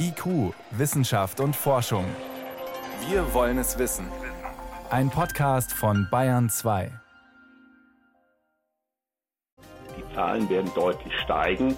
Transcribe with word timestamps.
IQ, 0.00 0.54
Wissenschaft 0.70 1.40
und 1.40 1.54
Forschung. 1.54 2.04
Wir 3.08 3.34
wollen 3.34 3.58
es 3.58 3.78
wissen. 3.78 4.06
Ein 4.90 5.10
Podcast 5.10 5.72
von 5.72 6.08
Bayern 6.10 6.48
2. 6.48 6.90
Die 9.96 10.14
Zahlen 10.14 10.48
werden 10.48 10.70
deutlich 10.74 11.12
steigen. 11.20 11.76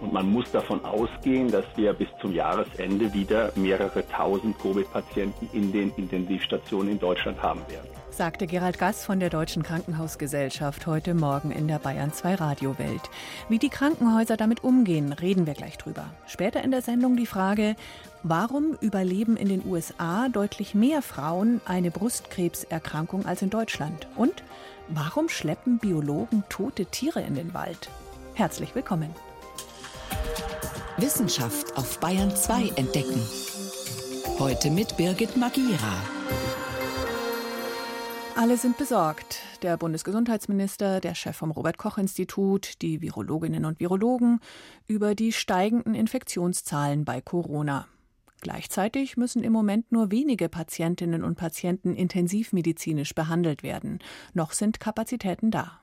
Und 0.00 0.12
man 0.12 0.30
muss 0.30 0.50
davon 0.50 0.82
ausgehen, 0.84 1.50
dass 1.50 1.66
wir 1.76 1.92
bis 1.92 2.08
zum 2.20 2.34
Jahresende 2.34 3.12
wieder 3.12 3.52
mehrere 3.54 4.06
tausend 4.08 4.58
Covid-Patienten 4.58 5.48
in 5.52 5.72
den 5.72 5.92
Intensivstationen 5.96 6.92
in 6.92 6.98
Deutschland 6.98 7.42
haben 7.42 7.60
werden. 7.68 7.88
Sagte 8.10 8.46
Gerald 8.46 8.78
Gass 8.78 9.04
von 9.04 9.20
der 9.20 9.30
Deutschen 9.30 9.62
Krankenhausgesellschaft 9.62 10.86
heute 10.86 11.14
Morgen 11.14 11.52
in 11.52 11.68
der 11.68 11.78
Bayern 11.78 12.12
2 12.12 12.34
Radiowelt. 12.34 13.02
Wie 13.48 13.58
die 13.58 13.68
Krankenhäuser 13.68 14.36
damit 14.36 14.64
umgehen, 14.64 15.12
reden 15.12 15.46
wir 15.46 15.54
gleich 15.54 15.78
drüber. 15.78 16.04
Später 16.26 16.62
in 16.62 16.70
der 16.70 16.82
Sendung 16.82 17.16
die 17.16 17.26
Frage, 17.26 17.76
warum 18.22 18.76
überleben 18.80 19.36
in 19.36 19.48
den 19.48 19.64
USA 19.64 20.28
deutlich 20.28 20.74
mehr 20.74 21.02
Frauen 21.02 21.60
eine 21.64 21.90
Brustkrebserkrankung 21.90 23.26
als 23.26 23.42
in 23.42 23.50
Deutschland? 23.50 24.06
Und 24.16 24.42
warum 24.88 25.28
schleppen 25.28 25.78
Biologen 25.78 26.44
tote 26.48 26.86
Tiere 26.86 27.20
in 27.22 27.36
den 27.36 27.54
Wald? 27.54 27.88
Herzlich 28.34 28.74
willkommen. 28.74 29.14
Wissenschaft 30.98 31.76
auf 31.76 32.00
Bayern 32.00 32.34
2 32.34 32.72
entdecken. 32.76 33.22
Heute 34.38 34.70
mit 34.70 34.96
Birgit 34.96 35.36
Magira. 35.36 36.02
Alle 38.40 38.56
sind 38.56 38.78
besorgt. 38.78 39.42
Der 39.60 39.76
Bundesgesundheitsminister, 39.76 41.00
der 41.00 41.14
Chef 41.14 41.36
vom 41.36 41.50
Robert 41.50 41.76
Koch 41.76 41.98
Institut, 41.98 42.80
die 42.80 43.02
Virologinnen 43.02 43.66
und 43.66 43.80
Virologen 43.80 44.40
über 44.86 45.14
die 45.14 45.32
steigenden 45.32 45.94
Infektionszahlen 45.94 47.04
bei 47.04 47.20
Corona. 47.20 47.86
Gleichzeitig 48.40 49.18
müssen 49.18 49.44
im 49.44 49.52
Moment 49.52 49.92
nur 49.92 50.10
wenige 50.10 50.48
Patientinnen 50.48 51.22
und 51.22 51.36
Patienten 51.36 51.94
intensivmedizinisch 51.94 53.14
behandelt 53.14 53.62
werden. 53.62 53.98
Noch 54.32 54.52
sind 54.52 54.80
Kapazitäten 54.80 55.50
da. 55.50 55.78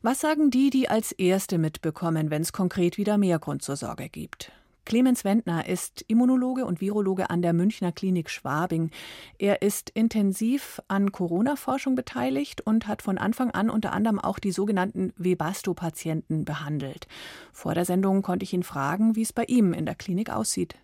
Was 0.00 0.20
sagen 0.20 0.50
die, 0.50 0.70
die 0.70 0.88
als 0.88 1.12
Erste 1.12 1.58
mitbekommen, 1.58 2.30
wenn 2.30 2.40
es 2.40 2.54
konkret 2.54 2.96
wieder 2.96 3.18
mehr 3.18 3.38
Grund 3.38 3.60
zur 3.60 3.76
Sorge 3.76 4.08
gibt? 4.08 4.50
Clemens 4.86 5.24
Wendner 5.24 5.68
ist 5.68 6.04
Immunologe 6.06 6.64
und 6.64 6.80
Virologe 6.80 7.28
an 7.28 7.42
der 7.42 7.52
Münchner 7.52 7.90
Klinik 7.90 8.30
Schwabing. 8.30 8.90
Er 9.36 9.60
ist 9.60 9.90
intensiv 9.90 10.80
an 10.86 11.10
Corona-Forschung 11.10 11.96
beteiligt 11.96 12.60
und 12.60 12.86
hat 12.86 13.02
von 13.02 13.18
Anfang 13.18 13.50
an 13.50 13.68
unter 13.68 13.92
anderem 13.92 14.20
auch 14.20 14.38
die 14.38 14.52
sogenannten 14.52 15.12
Webasto-Patienten 15.18 16.44
behandelt. 16.44 17.08
Vor 17.52 17.74
der 17.74 17.84
Sendung 17.84 18.22
konnte 18.22 18.44
ich 18.44 18.52
ihn 18.52 18.62
fragen, 18.62 19.16
wie 19.16 19.22
es 19.22 19.32
bei 19.32 19.44
ihm 19.44 19.72
in 19.72 19.86
der 19.86 19.96
Klinik 19.96 20.30
aussieht. 20.30 20.76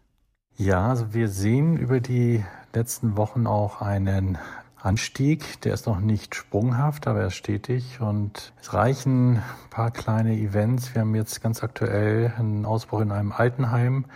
Ja, 0.57 0.89
also 0.89 1.15
wir 1.15 1.29
sehen 1.29 1.77
über 1.77 2.01
die 2.01 2.45
letzten 2.75 3.17
Wochen 3.17 3.47
auch 3.47 3.81
einen 3.81 4.37
Anstieg. 4.83 5.61
Der 5.63 5.75
ist 5.75 5.87
noch 5.87 6.01
nicht 6.01 6.35
sprunghaft, 6.35 7.07
aber 7.07 7.21
er 7.21 7.27
ist 7.29 7.37
stetig 7.37 8.01
und 8.01 8.53
es 8.61 8.75
reichen 8.75 9.37
ein 9.37 9.71
paar 9.71 9.91
kleine 9.91 10.35
Events. 10.35 10.95
Wir 10.95 11.03
haben 11.03 11.15
jetzt 11.15 11.41
ganz 11.41 11.63
aktuell 11.63 12.33
einen 12.37 12.67
Ausbruch 12.67 13.01
in 13.01 13.13
einem 13.13 13.33
Altenheim 13.33 14.07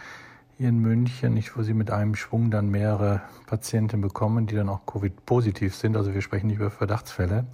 hier 0.59 0.69
in 0.69 0.79
München, 0.79 1.35
nicht 1.35 1.57
wo 1.57 1.63
sie 1.63 1.75
mit 1.75 1.91
einem 1.91 2.15
Schwung 2.15 2.51
dann 2.51 2.71
mehrere 2.71 3.21
Patienten 3.47 4.01
bekommen, 4.01 4.47
die 4.47 4.57
dann 4.57 4.69
auch 4.69 4.87
Covid-positiv 4.87 5.77
sind. 5.77 5.97
Also 5.97 6.15
wir 6.15 6.23
sprechen 6.23 6.49
nicht 6.49 6.59
über 6.59 6.71
Verdachtsfälle. 6.71 7.47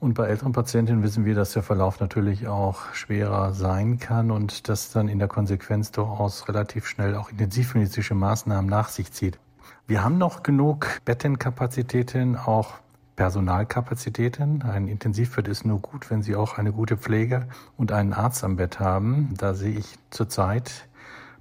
Und 0.00 0.14
bei 0.14 0.26
älteren 0.26 0.52
Patientinnen 0.52 1.02
wissen 1.02 1.24
wir, 1.24 1.34
dass 1.34 1.52
der 1.52 1.62
Verlauf 1.62 1.98
natürlich 1.98 2.46
auch 2.46 2.92
schwerer 2.94 3.54
sein 3.54 3.98
kann 3.98 4.30
und 4.30 4.68
das 4.68 4.90
dann 4.90 5.08
in 5.08 5.18
der 5.18 5.28
Konsequenz 5.28 5.92
durchaus 5.92 6.48
relativ 6.48 6.86
schnell 6.86 7.14
auch 7.16 7.30
intensivmedizinische 7.30 8.14
Maßnahmen 8.14 8.68
nach 8.68 8.88
sich 8.88 9.12
zieht. 9.12 9.38
Wir 9.86 10.02
haben 10.02 10.16
noch 10.16 10.42
genug 10.42 11.02
Bettenkapazitäten, 11.04 12.36
auch 12.38 12.76
Personalkapazitäten. 13.16 14.62
Ein 14.62 14.88
Intensivbett 14.88 15.46
ist 15.46 15.66
nur 15.66 15.78
gut, 15.78 16.08
wenn 16.10 16.22
Sie 16.22 16.36
auch 16.36 16.56
eine 16.56 16.72
gute 16.72 16.96
Pflege 16.96 17.46
und 17.76 17.92
einen 17.92 18.14
Arzt 18.14 18.44
am 18.44 18.56
Bett 18.56 18.80
haben. 18.80 19.34
Da 19.36 19.52
sehe 19.52 19.78
ich 19.78 19.98
zurzeit 20.08 20.88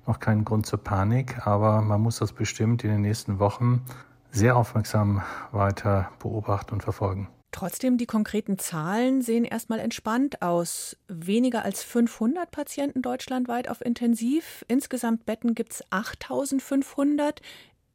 noch 0.06 0.20
keinen 0.20 0.44
Grund 0.44 0.66
zur 0.66 0.84
Panik, 0.84 1.48
aber 1.48 1.82
man 1.82 2.02
muss 2.02 2.20
das 2.20 2.34
bestimmt 2.34 2.84
in 2.84 2.90
den 2.90 3.02
nächsten 3.02 3.40
Wochen 3.40 3.82
sehr 4.30 4.58
aufmerksam 4.58 5.22
weiter 5.54 6.10
beobachten 6.20 6.74
und 6.74 6.84
verfolgen. 6.84 7.30
Trotzdem, 7.54 7.98
die 8.00 8.08
konkreten 8.08 8.58
Zahlen 8.58 9.22
sehen 9.22 9.46
erstmal 9.46 9.80
entspannt 9.80 10.42
aus. 10.42 10.98
Weniger 11.08 11.64
als 11.64 11.84
500 11.84 12.50
Patienten 12.50 13.04
deutschlandweit 13.04 13.70
auf 13.70 13.86
Intensiv. 13.86 14.66
Insgesamt 14.68 15.26
Betten 15.28 15.54
gibt 15.54 15.74
es 15.74 15.84
8500. 15.92 17.42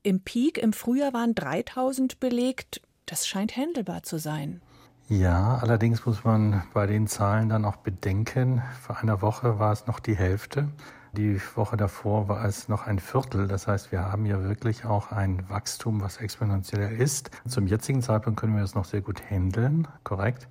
Im 0.09 0.21
Peak 0.21 0.57
im 0.57 0.73
Frühjahr 0.73 1.13
waren 1.13 1.35
3000 1.35 2.19
belegt. 2.19 2.81
Das 3.05 3.29
scheint 3.29 3.55
handelbar 3.59 4.05
zu 4.05 4.19
sein. 4.19 4.63
Ja, 5.07 5.59
allerdings 5.59 6.07
muss 6.07 6.25
man 6.25 6.63
bei 6.73 6.87
den 6.87 7.07
Zahlen 7.07 7.51
dann 7.51 7.67
auch 7.67 7.77
bedenken, 7.77 8.63
vor 8.81 8.97
einer 9.01 9.21
Woche 9.21 9.59
war 9.59 9.71
es 9.71 9.87
noch 9.87 10.01
die 10.01 10.17
Hälfte. 10.17 10.71
Die 11.13 11.39
Woche 11.55 11.77
davor 11.77 12.27
war 12.27 12.43
es 12.47 12.71
noch 12.71 12.87
ein 12.87 13.01
Viertel. 13.01 13.49
Das 13.49 13.67
heißt, 13.67 13.93
wir 13.93 14.11
haben 14.11 14.25
ja 14.25 14.43
wirklich 14.43 14.87
auch 14.87 15.13
ein 15.13 15.47
Wachstum, 15.51 16.01
was 16.01 16.17
exponentiell 16.17 16.91
ist. 16.91 17.31
Zum 17.47 17.67
jetzigen 17.67 18.01
Zeitpunkt 18.01 18.41
können 18.41 18.57
wir 18.57 18.65
es 18.65 18.75
noch 18.75 18.87
sehr 18.87 19.03
gut 19.03 19.21
handeln, 19.31 19.89
korrekt. 20.05 20.49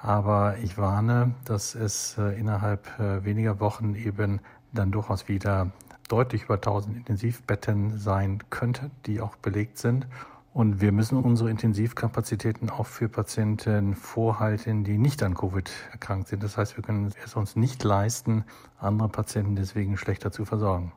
Aber 0.00 0.56
ich 0.62 0.78
warne, 0.78 1.34
dass 1.44 1.74
es 1.74 2.16
äh, 2.16 2.40
innerhalb 2.40 2.88
äh, 2.98 3.22
weniger 3.22 3.60
Wochen 3.60 3.96
eben 3.96 4.40
dann 4.72 4.92
durchaus 4.92 5.28
wieder 5.28 5.72
deutlich 6.08 6.44
über 6.44 6.54
1000 6.54 6.96
Intensivbetten 6.96 7.98
sein 7.98 8.38
könnte, 8.50 8.90
die 9.06 9.20
auch 9.20 9.36
belegt 9.36 9.78
sind. 9.78 10.06
Und 10.52 10.80
wir 10.80 10.92
müssen 10.92 11.18
unsere 11.18 11.50
Intensivkapazitäten 11.50 12.70
auch 12.70 12.86
für 12.86 13.08
Patienten 13.08 13.96
vorhalten, 13.96 14.84
die 14.84 14.98
nicht 14.98 15.22
an 15.24 15.34
Covid 15.34 15.68
erkrankt 15.90 16.28
sind. 16.28 16.44
Das 16.44 16.56
heißt, 16.56 16.76
wir 16.76 16.84
können 16.84 17.12
es 17.24 17.34
uns 17.34 17.56
nicht 17.56 17.82
leisten, 17.82 18.44
andere 18.78 19.08
Patienten 19.08 19.56
deswegen 19.56 19.96
schlechter 19.96 20.30
zu 20.30 20.44
versorgen. 20.44 20.92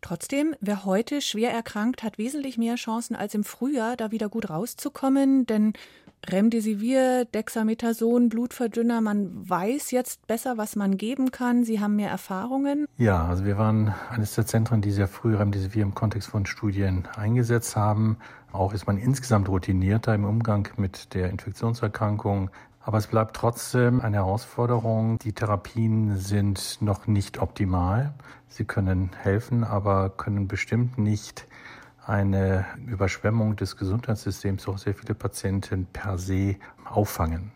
Trotzdem, 0.00 0.54
wer 0.60 0.84
heute 0.84 1.20
schwer 1.22 1.52
erkrankt, 1.52 2.02
hat 2.02 2.18
wesentlich 2.18 2.58
mehr 2.58 2.76
Chancen 2.76 3.16
als 3.16 3.34
im 3.34 3.44
Frühjahr, 3.44 3.96
da 3.96 4.10
wieder 4.10 4.28
gut 4.28 4.50
rauszukommen, 4.50 5.46
denn 5.46 5.72
Remdesivir, 6.28 7.24
Dexamethason, 7.24 8.28
Blutverdünner, 8.28 9.00
man 9.00 9.48
weiß 9.48 9.90
jetzt 9.90 10.26
besser, 10.26 10.58
was 10.58 10.76
man 10.76 10.96
geben 10.96 11.30
kann. 11.30 11.64
Sie 11.64 11.80
haben 11.80 11.96
mehr 11.96 12.10
Erfahrungen. 12.10 12.86
Ja, 12.96 13.26
also 13.26 13.44
wir 13.44 13.56
waren 13.56 13.94
eines 14.10 14.34
der 14.34 14.46
Zentren, 14.46 14.82
die 14.82 14.92
sehr 14.92 15.08
früh 15.08 15.34
Remdesivir 15.34 15.82
im 15.82 15.94
Kontext 15.94 16.28
von 16.28 16.46
Studien 16.46 17.08
eingesetzt 17.16 17.76
haben. 17.76 18.18
Auch 18.52 18.74
ist 18.74 18.86
man 18.86 18.98
insgesamt 18.98 19.48
routinierter 19.48 20.14
im 20.14 20.24
Umgang 20.24 20.68
mit 20.76 21.14
der 21.14 21.30
Infektionserkrankung. 21.30 22.50
Aber 22.82 22.98
es 22.98 23.06
bleibt 23.06 23.36
trotzdem 23.36 24.00
eine 24.00 24.16
Herausforderung. 24.16 25.18
Die 25.18 25.32
Therapien 25.32 26.16
sind 26.16 26.78
noch 26.80 27.06
nicht 27.06 27.38
optimal. 27.38 28.14
Sie 28.48 28.64
können 28.64 29.10
helfen, 29.22 29.64
aber 29.64 30.10
können 30.10 30.48
bestimmt 30.48 30.98
nicht 30.98 31.46
eine 32.10 32.66
Überschwemmung 32.86 33.56
des 33.56 33.76
Gesundheitssystems 33.76 34.66
auch 34.68 34.78
sehr 34.78 34.94
viele 34.94 35.14
Patienten 35.14 35.86
per 35.86 36.18
se 36.18 36.56
auffangen. 36.84 37.52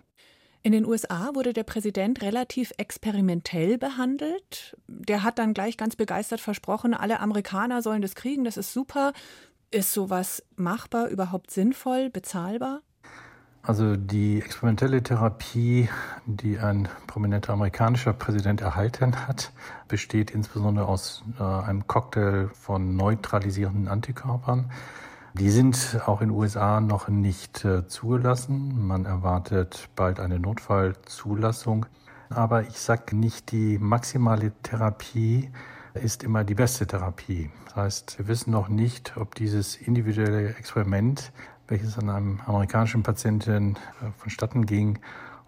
In 0.63 0.73
den 0.73 0.87
USA 0.87 1.35
wurde 1.35 1.53
der 1.53 1.65
Präsident 1.65 2.23
relativ 2.23 2.73
experimentell 2.79 3.77
behandelt. 3.77 4.79
Der 4.87 5.23
hat 5.23 5.39
dann 5.39 5.53
gleich 5.53 5.77
ganz 5.77 5.97
begeistert 5.97 6.41
versprochen, 6.41 6.95
alle 6.95 7.21
Amerikaner 7.21 7.83
sollen 7.83 8.01
das 8.01 8.15
kriegen, 8.15 8.45
das 8.45 8.57
ist 8.57 8.73
super. 8.73 9.13
Ist 9.71 9.93
sowas 9.93 10.43
machbar, 10.57 11.09
überhaupt 11.09 11.51
sinnvoll, 11.51 12.09
bezahlbar? 12.09 12.81
Also 13.67 13.97
die 13.97 14.43
experimentelle 14.43 15.03
Therapie, 15.03 15.89
die 16.27 16.59
ein 16.59 16.87
prominenter 17.07 17.55
amerikanischer 17.55 18.13
Präsident 18.13 18.61
erhalten 18.61 19.27
hat, 19.27 19.53
besteht 19.89 20.31
insbesondere 20.33 20.87
aus 20.87 21.25
äh, 21.41 21.43
einem 21.43 21.87
Cocktail 21.87 22.51
von 22.53 22.95
neutralisierenden 22.95 23.89
Antikörpern. 23.89 24.71
Die 25.33 25.51
sind 25.51 25.99
auch 26.05 26.21
in 26.21 26.29
den 26.29 26.37
USA 26.37 26.83
noch 26.83 27.09
nicht 27.09 27.65
äh, 27.65 27.89
zugelassen. 27.89 28.87
Man 28.87 29.07
erwartet 29.07 29.89
bald 29.97 30.21
eine 30.21 30.39
Notfallzulassung. 30.39 31.87
Aber 32.29 32.65
ich 32.65 32.79
sage 32.79 33.17
nicht, 33.17 33.51
die 33.51 33.79
maximale 33.79 34.53
Therapie 34.63 35.51
ist 35.95 36.23
immer 36.23 36.45
die 36.45 36.55
beste 36.55 36.87
Therapie. 36.87 37.51
Das 37.65 37.77
heißt, 37.77 38.19
wir 38.19 38.29
wissen 38.29 38.51
noch 38.51 38.69
nicht, 38.69 39.17
ob 39.17 39.35
dieses 39.35 39.77
individuelle 39.77 40.55
Experiment 40.55 41.33
welches 41.69 41.99
an 41.99 42.11
einem 42.11 42.41
amerikanischen 42.47 43.03
Patienten 43.03 43.77
äh, 43.77 44.11
vonstatten 44.19 44.67
ging, 44.67 44.99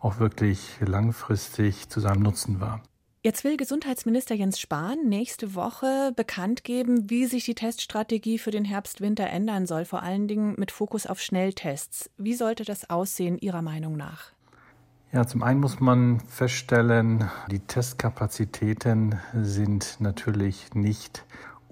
auch 0.01 0.19
wirklich 0.19 0.77
langfristig 0.81 1.89
zu 1.89 2.01
seinem 2.01 2.23
Nutzen 2.23 2.61
war. 2.61 2.81
Jetzt 3.23 3.43
will 3.43 3.57
Gesundheitsminister 3.57 4.37
Jens 4.37 4.61
Spahn 4.61 5.09
nächste 5.09 5.57
Woche 5.57 6.13
bekannt 6.15 6.63
geben, 6.63 7.11
wie 7.11 7.27
sich 7.27 7.45
die 7.45 7.57
Teststrategie 7.57 8.39
für 8.39 8.53
den 8.53 8.65
Herbst-Winter 8.65 9.27
ändern 9.27 9.67
soll, 9.67 9.85
vor 9.85 10.05
allen 10.05 10.29
Dingen 10.29 10.55
mit 10.59 10.71
Fokus 10.71 11.09
auf 11.09 11.21
Schnelltests. 11.21 12.09
Wie 12.19 12.35
sollte 12.35 12.65
das 12.65 12.89
aussehen 12.89 13.37
Ihrer 13.39 13.63
Meinung 13.63 13.97
nach? 13.97 14.31
Ja, 15.13 15.27
zum 15.27 15.43
einen 15.43 15.59
muss 15.59 15.81
man 15.81 16.21
feststellen, 16.21 17.29
die 17.51 17.59
Testkapazitäten 17.59 19.19
sind 19.35 19.97
natürlich 19.99 20.75
nicht 20.75 21.25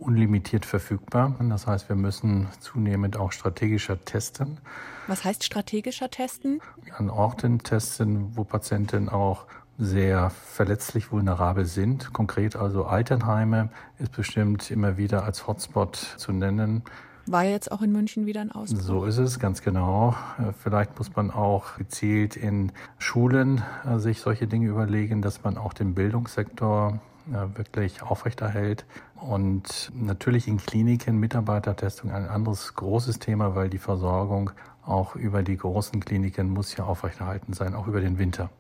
unlimitiert 0.05 0.67
verfügbar. 0.67 1.35
Das 1.41 1.67
heißt, 1.67 1.89
wir 1.89 1.97
müssen 1.97 2.49
zunehmend 2.61 3.17
auch 3.17 3.33
strategischer 3.33 4.05
testen. 4.05 4.59
Was 5.07 5.25
heißt 5.25 5.45
strategischer 5.45 6.11
testen? 6.11 6.61
An 6.97 7.11
Orten 7.11 7.59
testen, 7.61 8.37
wo 8.37 8.45
Patienten 8.45 9.09
auch 9.09 9.47
sehr 9.79 10.31
verletzlich 10.31 11.11
vulnerabel 11.11 11.67
sind. 11.67 12.13
Konkret 12.13 12.57
also 12.57 12.85
Altenheime 12.85 13.71
ist 13.99 14.13
bestimmt 14.13 14.71
immer 14.71 14.97
wieder 14.97 15.25
als 15.25 15.47
Hotspot 15.47 15.97
zu 15.97 16.33
nennen. 16.33 16.83
War 17.27 17.45
jetzt 17.45 17.73
auch 17.73 17.81
in 17.81 17.91
München 17.91 18.27
wieder 18.27 18.43
ein 18.43 18.53
Ausbruch? 18.53 18.81
So 18.81 19.05
ist 19.07 19.17
es, 19.17 19.39
ganz 19.39 19.63
genau. 19.63 20.15
Vielleicht 20.63 20.99
muss 20.99 21.17
man 21.17 21.31
auch 21.31 21.77
gezielt 21.77 22.37
in 22.37 22.71
Schulen 22.99 23.63
äh, 23.87 23.99
sich 23.99 24.21
solche 24.21 24.47
Dinge 24.47 24.69
überlegen, 24.69 25.23
dass 25.23 25.43
man 25.43 25.57
auch 25.57 25.73
den 25.73 25.95
Bildungssektor 25.95 27.01
wirklich 27.27 28.03
aufrechterhält. 28.03 28.85
Und 29.21 29.91
natürlich 29.95 30.49
in 30.49 30.59
Kliniken 30.59 31.19
Mitarbeitertestung 31.19 32.11
ein 32.11 32.29
anderes 32.29 32.75
großes 32.75 33.19
Thema, 33.19 33.55
weil 33.55 33.71
die 33.71 33.79
Versorgung 33.79 34.51
auch 34.85 35.17
über 35.17 35.43
die 35.43 35.57
großen 35.57 36.01
Kliniken 36.05 36.51
muss 36.51 36.77
ja 36.77 36.85
aufrechterhalten 36.85 37.55
sein, 37.55 37.75
auch 37.75 37.87
über 37.87 38.01
den 38.01 38.19
Winter. 38.19 38.51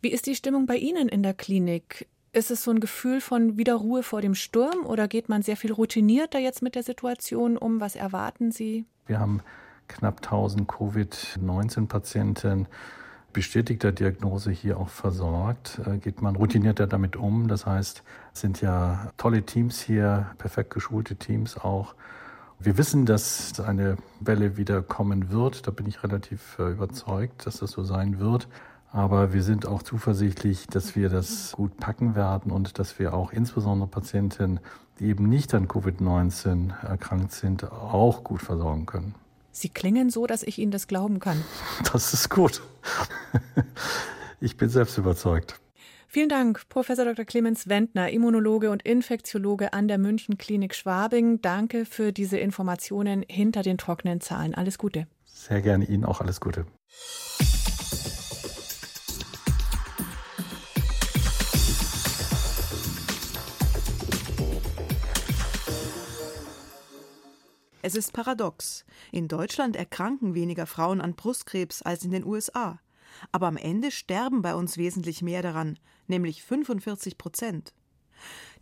Wie 0.00 0.12
ist 0.12 0.26
die 0.26 0.34
Stimmung 0.34 0.66
bei 0.66 0.76
Ihnen 0.76 1.08
in 1.08 1.22
der 1.22 1.34
Klinik? 1.34 2.08
Ist 2.32 2.50
es 2.50 2.64
so 2.64 2.70
ein 2.70 2.80
Gefühl 2.80 3.20
von 3.20 3.56
wieder 3.56 3.74
Ruhe 3.74 4.02
vor 4.02 4.20
dem 4.20 4.34
Sturm 4.34 4.84
oder 4.84 5.08
geht 5.08 5.28
man 5.28 5.42
sehr 5.42 5.56
viel 5.56 5.72
routinierter 5.72 6.38
jetzt 6.38 6.62
mit 6.62 6.74
der 6.74 6.82
Situation 6.82 7.56
um? 7.56 7.80
Was 7.80 7.96
erwarten 7.96 8.52
Sie? 8.52 8.84
Wir 9.06 9.20
haben 9.20 9.40
knapp 9.88 10.16
1000 10.22 10.68
Covid-19-Patienten 10.68 12.66
bestätigter 13.36 13.92
Diagnose 13.92 14.50
hier 14.50 14.80
auch 14.80 14.88
versorgt, 14.88 15.78
äh, 15.84 15.98
geht 15.98 16.22
man 16.22 16.36
routinierter 16.36 16.86
damit 16.86 17.16
um. 17.16 17.48
Das 17.48 17.66
heißt, 17.66 18.02
es 18.32 18.40
sind 18.40 18.62
ja 18.62 19.12
tolle 19.18 19.42
Teams 19.42 19.78
hier, 19.78 20.30
perfekt 20.38 20.72
geschulte 20.72 21.16
Teams 21.16 21.58
auch. 21.58 21.94
Wir 22.58 22.78
wissen, 22.78 23.04
dass 23.04 23.60
eine 23.60 23.98
Welle 24.20 24.56
wieder 24.56 24.80
kommen 24.80 25.30
wird. 25.30 25.66
Da 25.66 25.70
bin 25.70 25.86
ich 25.86 26.02
relativ 26.02 26.58
äh, 26.58 26.70
überzeugt, 26.70 27.44
dass 27.44 27.58
das 27.58 27.72
so 27.72 27.84
sein 27.84 28.18
wird. 28.20 28.48
Aber 28.90 29.34
wir 29.34 29.42
sind 29.42 29.66
auch 29.66 29.82
zuversichtlich, 29.82 30.66
dass 30.68 30.96
wir 30.96 31.10
das 31.10 31.52
gut 31.52 31.76
packen 31.76 32.14
werden 32.14 32.50
und 32.50 32.78
dass 32.78 32.98
wir 32.98 33.12
auch 33.12 33.32
insbesondere 33.32 33.86
Patienten, 33.86 34.60
die 34.98 35.08
eben 35.08 35.28
nicht 35.28 35.52
an 35.52 35.68
Covid-19 35.68 36.72
erkrankt 36.86 37.32
sind, 37.32 37.70
auch 37.70 38.24
gut 38.24 38.40
versorgen 38.40 38.86
können. 38.86 39.25
Sie 39.56 39.70
klingen 39.70 40.10
so, 40.10 40.26
dass 40.26 40.42
ich 40.42 40.58
Ihnen 40.58 40.70
das 40.70 40.86
glauben 40.86 41.18
kann. 41.18 41.42
Das 41.92 42.12
ist 42.12 42.28
gut. 42.28 42.60
Ich 44.38 44.58
bin 44.58 44.68
selbst 44.68 44.98
überzeugt. 44.98 45.58
Vielen 46.08 46.28
Dank, 46.28 46.68
Professor 46.68 47.06
Dr. 47.06 47.24
Clemens 47.24 47.66
Wendner, 47.66 48.10
Immunologe 48.10 48.70
und 48.70 48.82
Infektiologe 48.82 49.72
an 49.72 49.88
der 49.88 49.96
München 49.96 50.36
Klinik 50.36 50.74
Schwabing. 50.74 51.40
Danke 51.40 51.86
für 51.86 52.12
diese 52.12 52.36
Informationen 52.36 53.24
hinter 53.26 53.62
den 53.62 53.78
trockenen 53.78 54.20
Zahlen. 54.20 54.54
Alles 54.54 54.76
Gute. 54.76 55.06
Sehr 55.24 55.62
gerne 55.62 55.86
Ihnen 55.86 56.04
auch 56.04 56.20
alles 56.20 56.40
Gute. 56.40 56.66
Es 67.86 67.94
ist 67.94 68.12
paradox. 68.12 68.84
In 69.12 69.28
Deutschland 69.28 69.76
erkranken 69.76 70.34
weniger 70.34 70.66
Frauen 70.66 71.00
an 71.00 71.14
Brustkrebs 71.14 71.82
als 71.82 72.04
in 72.04 72.10
den 72.10 72.24
USA. 72.24 72.80
Aber 73.30 73.46
am 73.46 73.56
Ende 73.56 73.92
sterben 73.92 74.42
bei 74.42 74.56
uns 74.56 74.76
wesentlich 74.76 75.22
mehr 75.22 75.40
daran, 75.40 75.78
nämlich 76.08 76.42
45 76.42 77.16
Prozent. 77.16 77.74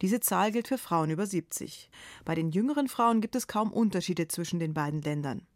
Diese 0.02 0.20
Zahl 0.20 0.52
gilt 0.52 0.68
für 0.68 0.76
Frauen 0.76 1.08
über 1.08 1.24
70. 1.24 1.88
Bei 2.26 2.34
den 2.34 2.50
jüngeren 2.50 2.86
Frauen 2.86 3.22
gibt 3.22 3.34
es 3.34 3.46
kaum 3.46 3.72
Unterschiede 3.72 4.28
zwischen 4.28 4.58
den 4.58 4.74
beiden 4.74 5.00
Ländern. 5.00 5.46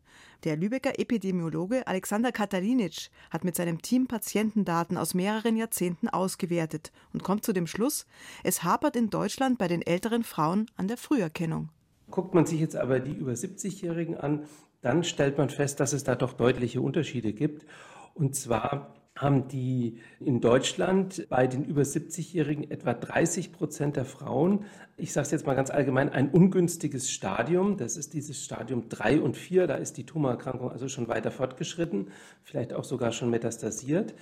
Der 0.45 0.57
Lübecker 0.57 0.99
Epidemiologe 0.99 1.87
Alexander 1.87 2.33
Katalinic 2.33 3.11
hat 3.31 3.45
mit 3.45 3.55
seinem 3.55 3.83
Team 3.83 4.07
Patientendaten 4.07 4.97
aus 4.97 5.13
mehreren 5.13 5.59
Jahrzehnten 5.59 6.09
ausgewertet 6.09 6.91
und 7.13 7.23
kommt 7.23 7.45
zu 7.45 7.53
dem 7.53 7.67
Schluss, 7.67 8.07
es 8.45 8.63
hapert 8.63 8.97
in 8.97 9.11
Deutschland 9.11 9.59
bei 9.59 9.69
den 9.69 9.83
älteren 9.83 10.25
Frauen 10.25 10.71
an 10.77 10.89
der 10.89 10.97
Früherkennung. 10.97 11.69
Guckt 12.11 12.35
man 12.35 12.47
sich 12.47 12.61
jetzt 12.61 12.77
aber 12.77 13.01
die 13.01 13.13
über 13.13 13.33
70-Jährigen 13.33 14.17
an, 14.17 14.45
dann 14.81 15.05
stellt 15.05 15.39
man 15.39 15.51
fest, 15.51 15.81
dass 15.81 15.93
es 15.93 16.05
da 16.05 16.15
doch 16.15 16.33
deutliche 16.33 16.81
Unterschiede 16.81 17.33
gibt. 17.33 17.67
Und 18.15 18.35
zwar 18.35 18.95
haben 19.17 19.49
die 19.49 19.99
in 20.21 20.41
Deutschland 20.41 21.27
bei 21.29 21.47
den 21.47 21.65
über 21.65 21.83
70-Jährigen 21.83 22.71
etwa 22.71 22.95
30 22.95 23.53
Prozent 23.53 23.97
der 23.97 24.05
Frauen, 24.05 24.65
ich 24.97 25.13
sage 25.13 25.27
es 25.27 25.31
jetzt 25.31 25.47
mal 25.47 25.55
ganz 25.55 25.71
allgemein, 25.71 26.09
ein 26.09 26.31
ungünstiges 26.31 27.11
Stadium. 27.11 27.77
Das 27.77 27.97
ist 27.97 28.15
dieses 28.15 28.45
Stadium 28.45 28.89
3 28.89 29.21
und 29.21 29.37
4. 29.37 29.67
Da 29.67 29.75
ist 29.75 29.97
die 29.97 30.05
Tumorerkrankung 30.05 30.71
also 30.71 30.89
schon 30.89 31.09
weiter 31.09 31.31
fortgeschritten, 31.31 32.11
vielleicht 32.43 32.73
auch 32.73 32.85
sogar 32.85 33.13
schon 33.13 33.31
metastasiert. 33.31 34.15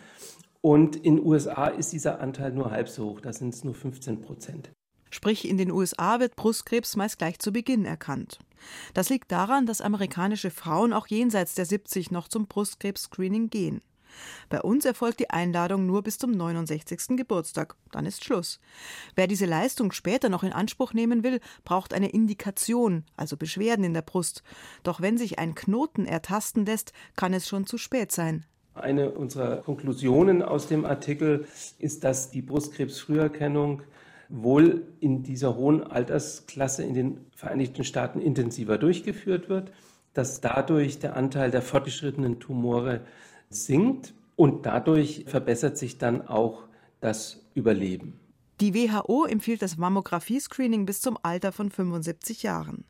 Und 0.60 0.96
in 0.96 1.16
den 1.16 1.24
USA 1.24 1.66
ist 1.68 1.92
dieser 1.92 2.20
Anteil 2.20 2.52
nur 2.52 2.70
halb 2.70 2.88
so 2.88 3.10
hoch, 3.10 3.20
da 3.20 3.32
sind 3.32 3.54
es 3.54 3.64
nur 3.64 3.74
15 3.74 4.20
Prozent. 4.20 4.70
Sprich, 5.16 5.48
in 5.48 5.56
den 5.56 5.70
USA 5.70 6.20
wird 6.20 6.36
Brustkrebs 6.36 6.94
meist 6.94 7.16
gleich 7.16 7.38
zu 7.38 7.50
Beginn 7.50 7.86
erkannt. 7.86 8.38
Das 8.92 9.08
liegt 9.08 9.32
daran, 9.32 9.64
dass 9.64 9.80
amerikanische 9.80 10.50
Frauen 10.50 10.92
auch 10.92 11.06
jenseits 11.06 11.54
der 11.54 11.64
70 11.64 12.10
noch 12.10 12.28
zum 12.28 12.46
Brustkrebs-Screening 12.46 13.48
gehen. 13.48 13.80
Bei 14.50 14.60
uns 14.60 14.84
erfolgt 14.84 15.20
die 15.20 15.30
Einladung 15.30 15.86
nur 15.86 16.02
bis 16.02 16.18
zum 16.18 16.32
69. 16.32 17.16
Geburtstag. 17.16 17.76
Dann 17.92 18.04
ist 18.04 18.24
Schluss. 18.24 18.60
Wer 19.14 19.26
diese 19.26 19.46
Leistung 19.46 19.90
später 19.90 20.28
noch 20.28 20.42
in 20.42 20.52
Anspruch 20.52 20.92
nehmen 20.92 21.24
will, 21.24 21.40
braucht 21.64 21.94
eine 21.94 22.10
Indikation, 22.10 23.04
also 23.16 23.38
Beschwerden 23.38 23.86
in 23.86 23.94
der 23.94 24.02
Brust. 24.02 24.42
Doch 24.82 25.00
wenn 25.00 25.16
sich 25.16 25.38
ein 25.38 25.54
Knoten 25.54 26.04
ertasten 26.04 26.66
lässt, 26.66 26.92
kann 27.16 27.32
es 27.32 27.48
schon 27.48 27.64
zu 27.64 27.78
spät 27.78 28.12
sein. 28.12 28.44
Eine 28.74 29.12
unserer 29.12 29.62
Konklusionen 29.62 30.42
aus 30.42 30.66
dem 30.66 30.84
Artikel 30.84 31.46
ist, 31.78 32.04
dass 32.04 32.30
die 32.30 32.42
Brustkrebsfrüherkennung 32.42 33.80
wohl 34.28 34.86
in 35.00 35.22
dieser 35.22 35.56
hohen 35.56 35.82
Altersklasse 35.82 36.82
in 36.82 36.94
den 36.94 37.26
Vereinigten 37.34 37.84
Staaten 37.84 38.20
intensiver 38.20 38.78
durchgeführt 38.78 39.48
wird, 39.48 39.72
dass 40.14 40.40
dadurch 40.40 40.98
der 40.98 41.16
Anteil 41.16 41.50
der 41.50 41.62
fortgeschrittenen 41.62 42.40
Tumore 42.40 43.02
sinkt 43.50 44.14
und 44.34 44.66
dadurch 44.66 45.24
verbessert 45.26 45.78
sich 45.78 45.98
dann 45.98 46.26
auch 46.26 46.64
das 47.00 47.44
Überleben. 47.54 48.18
Die 48.60 48.74
WHO 48.74 49.26
empfiehlt 49.26 49.60
das 49.60 49.76
Mammographie-Screening 49.76 50.86
bis 50.86 51.02
zum 51.02 51.18
Alter 51.22 51.52
von 51.52 51.70
75 51.70 52.42
Jahren. 52.42 52.84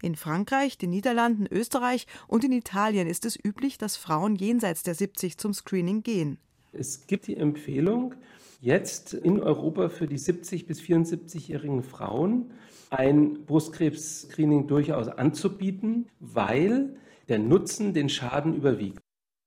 In 0.00 0.16
Frankreich, 0.16 0.78
den 0.78 0.90
Niederlanden, 0.90 1.46
Österreich 1.46 2.06
und 2.26 2.44
in 2.44 2.52
Italien 2.52 3.06
ist 3.06 3.24
es 3.24 3.38
üblich, 3.42 3.78
dass 3.78 3.96
Frauen 3.96 4.34
jenseits 4.34 4.82
der 4.82 4.94
70 4.94 5.38
zum 5.38 5.54
Screening 5.54 6.02
gehen. 6.02 6.38
Es 6.72 7.06
gibt 7.06 7.26
die 7.26 7.36
Empfehlung, 7.36 8.14
jetzt 8.60 9.12
in 9.12 9.40
Europa 9.40 9.88
für 9.88 10.06
die 10.06 10.18
70 10.18 10.66
bis 10.66 10.80
74-jährigen 10.80 11.82
Frauen 11.82 12.52
ein 12.90 13.44
Brustkrebs-Screening 13.44 14.66
durchaus 14.68 15.08
anzubieten, 15.08 16.08
weil 16.20 16.96
der 17.28 17.38
Nutzen 17.38 17.92
den 17.92 18.08
Schaden 18.08 18.54
überwiegt. 18.54 19.00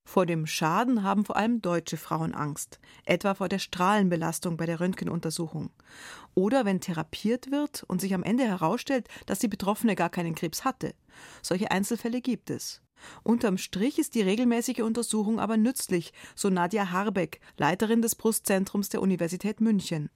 Vor 0.08 0.27
dem 0.27 0.46
Schaden 0.46 1.01
haben 1.01 1.25
vor 1.25 1.36
allem 1.36 1.63
deutsche 1.63 1.98
Frauen 1.98 2.36
Angst, 2.36 2.79
etwa 3.05 3.34
vor 3.34 3.50
der 3.50 3.58
Strahlenbelastung 3.58 4.55
bei 4.55 4.67
der 4.67 4.79
Röntgenuntersuchung. 4.79 5.72
Oder 6.36 6.63
wenn 6.63 6.79
therapiert 6.79 7.50
wird 7.50 7.84
und 7.88 8.01
sich 8.01 8.13
am 8.13 8.22
Ende 8.22 8.44
herausstellt, 8.44 9.08
dass 9.25 9.39
die 9.39 9.48
Betroffene 9.48 9.96
gar 9.96 10.12
keinen 10.12 10.36
Krebs 10.36 10.63
hatte. 10.63 10.94
Solche 11.41 11.72
Einzelfälle 11.72 12.22
gibt 12.22 12.51
es. 12.51 12.85
Unterm 13.24 13.58
Strich 13.58 14.00
ist 14.00 14.16
die 14.16 14.22
regelmäßige 14.22 14.82
Untersuchung 14.82 15.40
aber 15.40 15.58
nützlich, 15.58 16.14
so 16.36 16.50
Nadja 16.50 16.92
Harbeck, 16.92 17.40
Leiterin 17.58 18.02
des 18.02 18.16
Brustzentrums 18.16 18.90
der 18.90 19.02
Universität 19.02 19.62
München. 19.62 20.10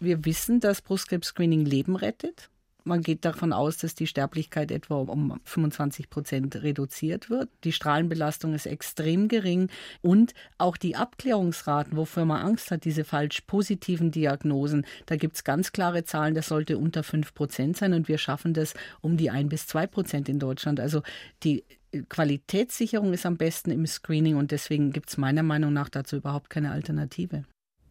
Wir 0.00 0.24
wissen, 0.24 0.60
dass 0.60 0.82
Brustkrebs-Screening 0.82 1.64
Leben 1.64 1.96
rettet. 1.96 2.50
Man 2.86 3.00
geht 3.00 3.24
davon 3.24 3.54
aus, 3.54 3.78
dass 3.78 3.94
die 3.94 4.06
Sterblichkeit 4.06 4.70
etwa 4.70 4.96
um 4.96 5.40
25 5.44 6.10
Prozent 6.10 6.56
reduziert 6.56 7.30
wird. 7.30 7.48
Die 7.64 7.72
Strahlenbelastung 7.72 8.52
ist 8.52 8.66
extrem 8.66 9.28
gering 9.28 9.70
und 10.02 10.34
auch 10.58 10.76
die 10.76 10.94
Abklärungsraten, 10.94 11.96
wofür 11.96 12.26
man 12.26 12.42
Angst 12.42 12.70
hat, 12.70 12.84
diese 12.84 13.04
falsch 13.04 13.40
positiven 13.42 14.10
Diagnosen, 14.10 14.84
da 15.06 15.16
gibt 15.16 15.36
es 15.36 15.44
ganz 15.44 15.72
klare 15.72 16.04
Zahlen, 16.04 16.34
das 16.34 16.48
sollte 16.48 16.76
unter 16.76 17.02
5 17.02 17.32
Prozent 17.32 17.78
sein 17.78 17.94
und 17.94 18.06
wir 18.06 18.18
schaffen 18.18 18.52
das 18.52 18.74
um 19.00 19.16
die 19.16 19.30
1 19.30 19.48
bis 19.48 19.66
2 19.66 19.86
Prozent 19.86 20.28
in 20.28 20.38
Deutschland. 20.38 20.78
Also 20.78 21.00
die 21.42 21.64
Qualitätssicherung 22.02 23.12
ist 23.12 23.26
am 23.26 23.36
besten 23.36 23.70
im 23.70 23.86
Screening 23.86 24.36
und 24.36 24.50
deswegen 24.50 24.92
gibt 24.92 25.10
es 25.10 25.16
meiner 25.16 25.42
Meinung 25.42 25.72
nach 25.72 25.88
dazu 25.88 26.16
überhaupt 26.16 26.50
keine 26.50 26.72
Alternative. 26.72 27.44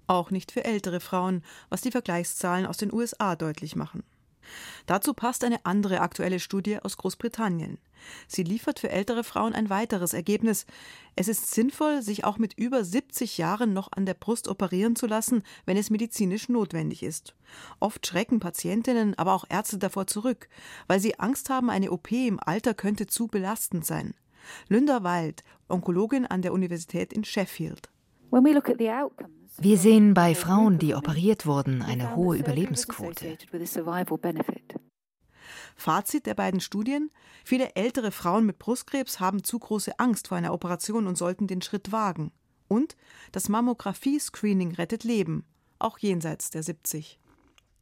Auch 0.08 0.32
nicht 0.32 0.52
für 0.52 0.66
ältere 0.66 1.00
Frauen, 1.00 1.44
was 1.70 1.82
die 1.82 1.92
Vergleichszahlen 1.92 2.66
aus 2.66 2.78
den 2.78 2.94
USA 2.94 3.36
deutlich 3.36 3.76
machen. 3.76 4.04
Dazu 4.86 5.14
passt 5.14 5.44
eine 5.44 5.66
andere 5.66 6.02
aktuelle 6.02 6.40
Studie 6.40 6.80
aus 6.80 6.98
Großbritannien. 6.98 7.78
Sie 8.28 8.44
liefert 8.44 8.80
für 8.80 8.90
ältere 8.90 9.24
Frauen 9.24 9.54
ein 9.54 9.70
weiteres 9.70 10.14
Ergebnis. 10.14 10.66
Es 11.16 11.28
ist 11.28 11.52
sinnvoll, 11.52 12.02
sich 12.02 12.26
auch 12.26 12.38
mit 12.38 12.54
über 12.54 12.84
70 12.84 13.38
Jahren 13.38 13.74
noch 13.74 13.92
an 13.92 14.06
der 14.06 14.14
Brust 14.14 14.48
operieren 14.48 14.96
zu 14.96 15.08
lassen, 15.08 15.44
wenn 15.66 15.78
es 15.78 15.90
medizinisch 15.90 16.50
notwendig 16.50 17.04
ist. 17.04 17.36
Oft 17.80 18.06
schrecken 18.06 18.40
Patientinnen, 18.40 19.18
aber 19.18 19.34
auch 19.34 19.46
Ärzte 19.50 19.78
davor 19.78 20.08
zurück, 20.08 20.50
weil 20.88 21.00
sie 21.00 21.20
Angst 21.20 21.50
haben, 21.50 21.70
eine 21.70 21.92
OP 21.92 22.12
im 22.12 22.40
Alter 22.40 22.74
könnte 22.74 23.08
zu 23.08 23.28
belastend 23.28 23.86
sein. 23.86 24.14
Lynda 24.68 25.04
Wild, 25.04 25.44
Onkologin 25.70 26.26
an 26.26 26.42
der 26.42 26.54
Universität 26.54 27.14
in 27.14 27.24
Sheffield. 27.24 27.90
Wir 29.60 29.78
sehen 29.78 30.16
bei 30.16 30.34
Frauen, 30.34 30.80
die 30.80 30.96
operiert 30.96 31.46
wurden, 31.46 31.84
eine 31.84 32.16
hohe 32.16 32.36
Überlebensquote. 32.36 33.38
Fazit 35.76 36.26
der 36.26 36.34
beiden 36.34 36.60
Studien: 36.60 37.12
Viele 37.46 37.76
ältere 37.76 38.10
Frauen 38.12 38.48
mit 38.48 38.58
Brustkrebs 38.58 39.20
haben 39.20 39.44
zu 39.44 39.60
große 39.60 40.00
Angst 40.00 40.30
vor 40.30 40.38
einer 40.40 40.52
Operation 40.52 41.06
und 41.06 41.16
sollten 41.16 41.46
den 41.46 41.62
Schritt 41.62 41.92
wagen. 41.92 42.32
Und 42.68 42.96
das 43.32 43.50
Mammographie-Screening 43.50 44.74
rettet 44.78 45.04
Leben, 45.04 45.46
auch 45.78 46.00
jenseits 46.00 46.50
der 46.50 46.64
70. 46.64 47.20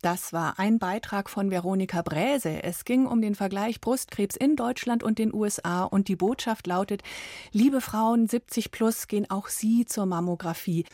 Das 0.01 0.33
war 0.33 0.57
ein 0.57 0.79
Beitrag 0.79 1.29
von 1.29 1.51
Veronika 1.51 2.01
Bräse. 2.01 2.63
Es 2.63 2.85
ging 2.85 3.05
um 3.05 3.21
den 3.21 3.35
Vergleich 3.35 3.79
Brustkrebs 3.81 4.35
in 4.35 4.55
Deutschland 4.55 5.03
und 5.03 5.19
den 5.19 5.31
USA 5.31 5.83
und 5.83 6.07
die 6.07 6.15
Botschaft 6.15 6.65
lautet, 6.65 7.03
liebe 7.51 7.81
Frauen 7.81 8.27
70 8.27 8.71
plus, 8.71 9.07
gehen 9.07 9.29
auch 9.29 9.47
Sie 9.47 9.85
zur 9.85 10.07
Mammographie. 10.07 10.85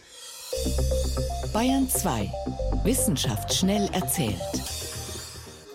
Bayern 1.54 1.88
2. 1.88 2.30
Wissenschaft 2.84 3.54
schnell 3.54 3.90
erzählt. 3.94 4.42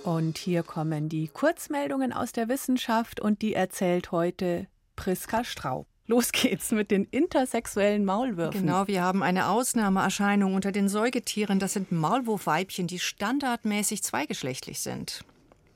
Und 0.05 0.37
hier 0.37 0.63
kommen 0.63 1.09
die 1.09 1.29
Kurzmeldungen 1.29 2.13
aus 2.13 2.33
der 2.33 2.49
Wissenschaft 2.49 3.19
und 3.19 3.41
die 3.41 3.55
erzählt 3.55 4.13
heute 4.13 4.67
Priska 4.95 5.45
Straub. 5.45 5.92
Los 6.07 6.33
geht's 6.33 6.73
mit 6.73 6.91
den 6.91 7.05
intersexuellen 7.05 8.05
Maulwürfen. 8.05 8.63
Genau, 8.63 8.87
wir 8.87 9.03
haben 9.03 9.23
eine 9.23 9.49
Ausnahmeerscheinung 9.49 10.55
unter 10.55 10.73
den 10.73 10.89
Säugetieren. 10.89 11.59
Das 11.59 11.75
sind 11.75 11.93
Maulwurfweibchen, 11.93 12.87
die 12.87 12.99
standardmäßig 12.99 14.03
zweigeschlechtlich 14.03 14.81
sind. 14.81 15.25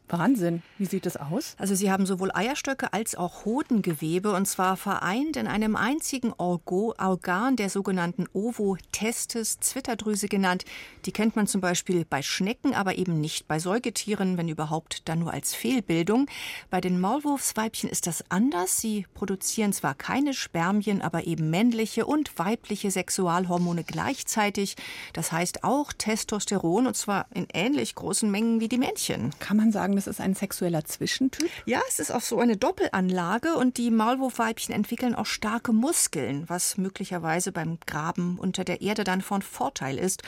Wahnsinn. 0.09 0.63
Wie 0.79 0.87
sieht 0.87 1.07
es 1.07 1.17
aus? 1.17 1.57
Also 1.59 1.75
sie 1.75 1.91
haben 1.91 2.07
sowohl 2.07 2.31
Eierstöcke 2.33 2.93
als 2.93 3.15
auch 3.15 3.45
Hodengewebe 3.45 4.33
und 4.33 4.47
zwar 4.47 4.77
vereint 4.77 5.37
in 5.37 5.47
einem 5.47 5.77
einzigen 5.77 6.33
Orgo 6.37 6.95
Organ 6.99 7.57
der 7.57 7.71
sogenannten 7.71 8.27
Ovotestis, 8.33 9.59
Zwitterdrüse 9.61 10.29
genannt. 10.29 10.65
Die 11.05 11.13
kennt 11.13 11.37
man 11.37 11.47
zum 11.47 11.61
Beispiel 11.61 12.05
bei 12.05 12.23
Schnecken, 12.23 12.75
aber 12.75 12.97
eben 12.97 13.21
nicht 13.21 13.49
bei 13.49 13.59
Säugetieren, 13.59 14.37
wenn 14.37 14.49
überhaupt 14.49 15.09
dann 15.09 15.19
nur 15.19 15.33
als 15.33 15.55
Fehlbildung. 15.55 16.27
Bei 16.71 16.81
den 16.81 17.01
Maulwurfsweibchen 17.01 17.91
ist 17.91 18.07
das 18.07 18.25
anders. 18.31 18.81
Sie 18.81 19.07
produzieren 19.15 19.73
zwar 19.73 19.95
keine 19.95 20.35
Spermien, 20.35 21.03
aber 21.03 21.27
eben 21.27 21.51
männliche 21.51 22.07
und 22.07 22.39
weibliche 22.39 22.91
Sexualhormone 22.91 23.85
gleichzeitig. 23.85 24.77
Das 25.13 25.33
heißt 25.33 25.65
auch 25.65 25.93
Testosteron 25.93 26.87
und 26.87 26.97
zwar 26.97 27.27
in 27.35 27.47
ähnlich 27.53 27.95
großen 27.95 28.31
Mengen 28.31 28.61
wie 28.61 28.69
die 28.69 28.79
Männchen. 28.79 29.31
Kann 29.39 29.57
man 29.57 29.73
sagen, 29.73 29.96
das 29.97 30.07
ist 30.07 30.21
ein 30.21 30.35
sexueller 30.35 30.85
Zwischentyp? 30.85 31.51
Ja, 31.65 31.81
es 31.89 31.99
ist 31.99 32.11
auch 32.11 32.21
so 32.21 32.39
eine 32.39 32.57
Doppelanlage 32.57 33.55
und 33.55 33.77
die 33.77 33.91
Maulwurfweibchen 33.91 34.75
entwickeln 34.75 35.15
auch 35.15 35.27
starke 35.27 35.73
Muskeln, 35.73 36.49
was 36.49 36.79
möglicherweise 36.79 37.53
beim 37.53 37.79
Graben 37.87 38.39
unter 38.39 38.65
der 38.65 38.81
Erde 38.81 39.05
dann 39.05 39.21
von 39.21 39.43
Vorteil 39.43 39.99
ist. 39.99 40.23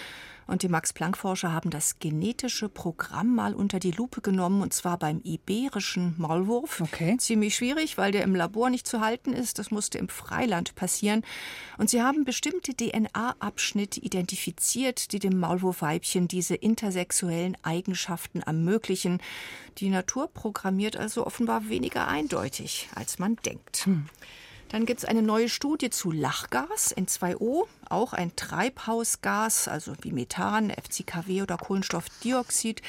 Und 0.48 0.62
die 0.62 0.68
Max-Planck-Forscher 0.68 1.52
haben 1.52 1.68
das 1.68 1.98
genetische 1.98 2.70
Programm 2.70 3.34
mal 3.34 3.54
unter 3.54 3.78
die 3.78 3.90
Lupe 3.90 4.22
genommen, 4.22 4.62
und 4.62 4.72
zwar 4.72 4.98
beim 4.98 5.20
iberischen 5.22 6.14
Maulwurf. 6.16 6.80
Okay. 6.80 7.18
Ziemlich 7.18 7.54
schwierig, 7.54 7.98
weil 7.98 8.12
der 8.12 8.22
im 8.24 8.34
Labor 8.34 8.70
nicht 8.70 8.86
zu 8.86 9.02
halten 9.02 9.34
ist. 9.34 9.58
Das 9.58 9.70
musste 9.70 9.98
im 9.98 10.08
Freiland 10.08 10.74
passieren. 10.74 11.22
Und 11.76 11.90
sie 11.90 12.02
haben 12.02 12.24
bestimmte 12.24 12.74
DNA-Abschnitte 12.74 14.00
identifiziert, 14.00 15.12
die 15.12 15.18
dem 15.18 15.38
Maulwurfweibchen 15.38 16.28
diese 16.28 16.54
intersexuellen 16.54 17.56
Eigenschaften 17.62 18.40
ermöglichen. 18.40 19.20
Die 19.76 19.90
Natur 19.90 20.28
programmiert 20.28 20.96
also 20.96 21.26
offenbar 21.26 21.68
weniger 21.68 22.08
eindeutig, 22.08 22.88
als 22.94 23.18
man 23.18 23.36
denkt. 23.44 23.84
Hm. 23.84 24.06
Dann 24.68 24.84
gibt 24.84 25.00
es 25.00 25.04
eine 25.06 25.22
neue 25.22 25.48
Studie 25.48 25.90
zu 25.90 26.10
Lachgas, 26.10 26.94
N2O, 26.94 27.66
auch 27.90 28.12
ein 28.12 28.34
Treibhausgas, 28.36 29.68
also 29.68 29.94
wie 30.02 30.12
Methan, 30.12 30.70
FCKW 30.70 31.42
oder 31.42 31.56
Kohlenstoffdioxid. 31.56 32.82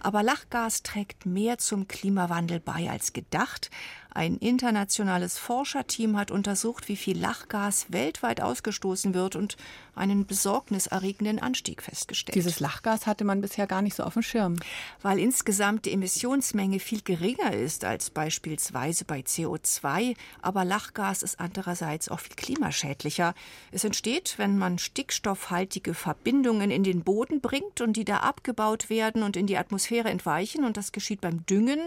Aber 0.00 0.22
Lachgas 0.22 0.82
trägt 0.82 1.26
mehr 1.26 1.58
zum 1.58 1.88
Klimawandel 1.88 2.60
bei 2.60 2.90
als 2.90 3.12
gedacht. 3.12 3.70
Ein 4.14 4.36
internationales 4.36 5.38
Forscherteam 5.38 6.16
hat 6.16 6.30
untersucht, 6.30 6.86
wie 6.86 6.94
viel 6.94 7.18
Lachgas 7.18 7.86
weltweit 7.90 8.40
ausgestoßen 8.40 9.12
wird 9.12 9.34
und 9.34 9.56
einen 9.96 10.24
besorgniserregenden 10.24 11.40
Anstieg 11.40 11.82
festgestellt. 11.82 12.36
Dieses 12.36 12.60
Lachgas 12.60 13.08
hatte 13.08 13.24
man 13.24 13.40
bisher 13.40 13.66
gar 13.66 13.82
nicht 13.82 13.96
so 13.96 14.04
auf 14.04 14.12
dem 14.12 14.22
Schirm. 14.22 14.54
Weil 15.02 15.18
insgesamt 15.18 15.84
die 15.84 15.92
Emissionsmenge 15.92 16.78
viel 16.78 17.02
geringer 17.02 17.52
ist 17.52 17.84
als 17.84 18.10
beispielsweise 18.10 19.04
bei 19.04 19.20
CO2, 19.20 20.14
aber 20.40 20.64
Lachgas 20.64 21.24
ist 21.24 21.40
andererseits 21.40 22.08
auch 22.08 22.20
viel 22.20 22.36
klimaschädlicher. 22.36 23.34
Es 23.72 23.82
entsteht, 23.82 24.38
wenn 24.44 24.58
man 24.58 24.78
stickstoffhaltige 24.78 25.94
Verbindungen 25.94 26.70
in 26.70 26.84
den 26.84 27.02
Boden 27.02 27.40
bringt 27.40 27.80
und 27.80 27.94
die 27.94 28.04
da 28.04 28.18
abgebaut 28.18 28.90
werden 28.90 29.22
und 29.22 29.38
in 29.38 29.46
die 29.46 29.56
Atmosphäre 29.56 30.10
entweichen 30.10 30.66
und 30.66 30.76
das 30.76 30.92
geschieht 30.92 31.22
beim 31.22 31.46
Düngen. 31.46 31.80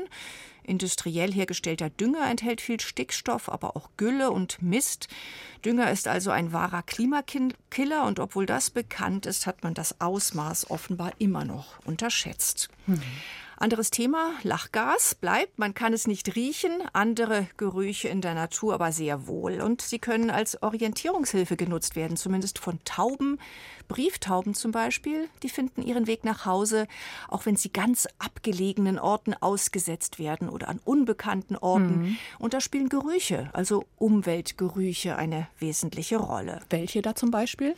Industriell 0.64 1.32
hergestellter 1.32 1.92
Dünger 1.92 2.28
enthält 2.28 2.60
viel 2.60 2.80
Stickstoff, 2.80 3.48
aber 3.48 3.78
auch 3.78 3.92
Gülle 3.96 4.32
und 4.32 4.60
Mist. 4.60 5.08
Dünger 5.64 5.92
ist 5.92 6.08
also 6.08 6.32
ein 6.32 6.52
wahrer 6.52 6.82
Klimakiller 6.82 8.08
und 8.08 8.20
obwohl 8.20 8.48
das 8.48 8.72
bekannt 8.72 9.28
ist, 9.28 9.46
hat 9.46 9.62
man 9.62 9.76
das 9.76 10.02
Ausmaß 10.02 10.72
offenbar 10.72 11.12
immer 11.20 11.46
noch 11.46 11.86
unterschätzt. 11.86 12.70
Mhm. 12.88 13.04
Anderes 13.60 13.90
Thema, 13.90 14.34
Lachgas 14.44 15.16
bleibt, 15.16 15.58
man 15.58 15.74
kann 15.74 15.92
es 15.92 16.06
nicht 16.06 16.36
riechen, 16.36 16.84
andere 16.94 17.48
Gerüche 17.58 18.08
in 18.08 18.22
der 18.22 18.36
Natur 18.36 18.76
aber 18.76 18.92
sehr 18.92 19.26
wohl. 19.26 19.62
Und 19.62 19.82
sie 19.82 19.98
können 19.98 20.30
als 20.30 20.62
Orientierungshilfe 20.62 21.58
genutzt 21.58 21.96
werden, 21.96 22.18
zumindest 22.18 22.60
von 22.60 22.78
Tauben, 22.86 23.40
Brieftauben 23.88 24.54
zum 24.54 24.72
Beispiel, 24.72 25.28
die 25.42 25.50
finden 25.50 25.82
ihren 25.82 26.06
Weg 26.06 26.24
nach 26.24 26.46
Hause, 26.46 26.88
auch 27.30 27.48
wenn 27.48 27.56
sie 27.56 27.72
ganz 27.72 28.08
abgelegenen 28.20 29.00
Orten 29.00 29.34
ausgesetzt 29.34 30.20
werden 30.20 30.50
oder 30.50 30.68
an 30.68 30.80
unbekannten 30.86 31.56
Orten. 31.56 32.02
Mhm. 32.02 32.18
Und 32.38 32.54
da 32.54 32.62
spielen 32.62 32.90
Gerüche, 32.90 33.50
also 33.54 33.86
Umweltgerüche, 33.98 35.16
eine 35.16 35.48
wesentliche 35.58 36.18
Rolle. 36.18 36.60
Welche 36.70 37.02
da 37.02 37.16
zum 37.16 37.32
Beispiel? 37.32 37.76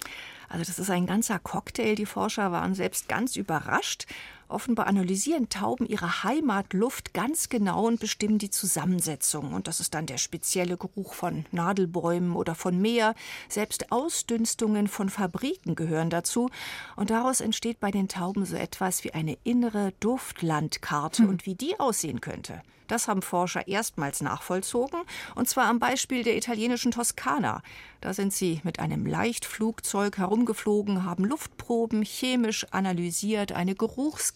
Also 0.49 0.65
das 0.65 0.79
ist 0.79 0.89
ein 0.89 1.05
ganzer 1.05 1.39
Cocktail. 1.39 1.95
Die 1.95 2.07
Forscher 2.07 2.51
waren 2.51 2.73
selbst 2.73 3.07
ganz 3.07 3.35
überrascht. 3.35 4.07
Offenbar 4.49 4.87
analysieren 4.87 5.47
Tauben 5.49 5.85
ihre 5.85 6.23
Heimatluft 6.23 7.13
ganz 7.13 7.49
genau 7.49 7.85
und 7.85 7.99
bestimmen 7.99 8.39
die 8.39 8.49
Zusammensetzung. 8.49 9.53
Und 9.53 9.67
das 9.67 9.79
ist 9.79 9.93
dann 9.93 10.07
der 10.07 10.17
spezielle 10.17 10.75
Geruch 10.75 11.13
von 11.13 11.45
Nadelbäumen 11.51 12.35
oder 12.35 12.55
von 12.55 12.81
Meer. 12.81 13.13
Selbst 13.47 13.91
Ausdünstungen 13.91 14.87
von 14.87 15.09
Fabriken 15.09 15.75
gehören 15.75 16.09
dazu. 16.09 16.49
Und 16.95 17.11
daraus 17.11 17.41
entsteht 17.41 17.79
bei 17.79 17.91
den 17.91 18.07
Tauben 18.07 18.43
so 18.45 18.55
etwas 18.55 19.03
wie 19.03 19.13
eine 19.13 19.37
innere 19.43 19.93
Duftlandkarte. 19.99 21.23
Hm. 21.23 21.29
Und 21.29 21.45
wie 21.45 21.53
die 21.53 21.79
aussehen 21.79 22.19
könnte, 22.19 22.63
das 22.89 23.07
haben 23.07 23.21
Forscher 23.21 23.67
erstmals 23.67 24.21
nachvollzogen, 24.21 25.01
und 25.35 25.47
zwar 25.47 25.65
am 25.67 25.79
Beispiel 25.79 26.23
der 26.23 26.35
italienischen 26.35 26.91
Toskana. 26.91 27.61
Da 28.01 28.13
sind 28.13 28.33
sie 28.33 28.61
mit 28.63 28.79
einem 28.79 29.05
Leichtflugzeug 29.05 30.17
herumgeflogen, 30.17 31.05
haben 31.05 31.23
Luftproben 31.23 32.01
chemisch 32.01 32.65
analysiert, 32.71 33.51
eine 33.51 33.75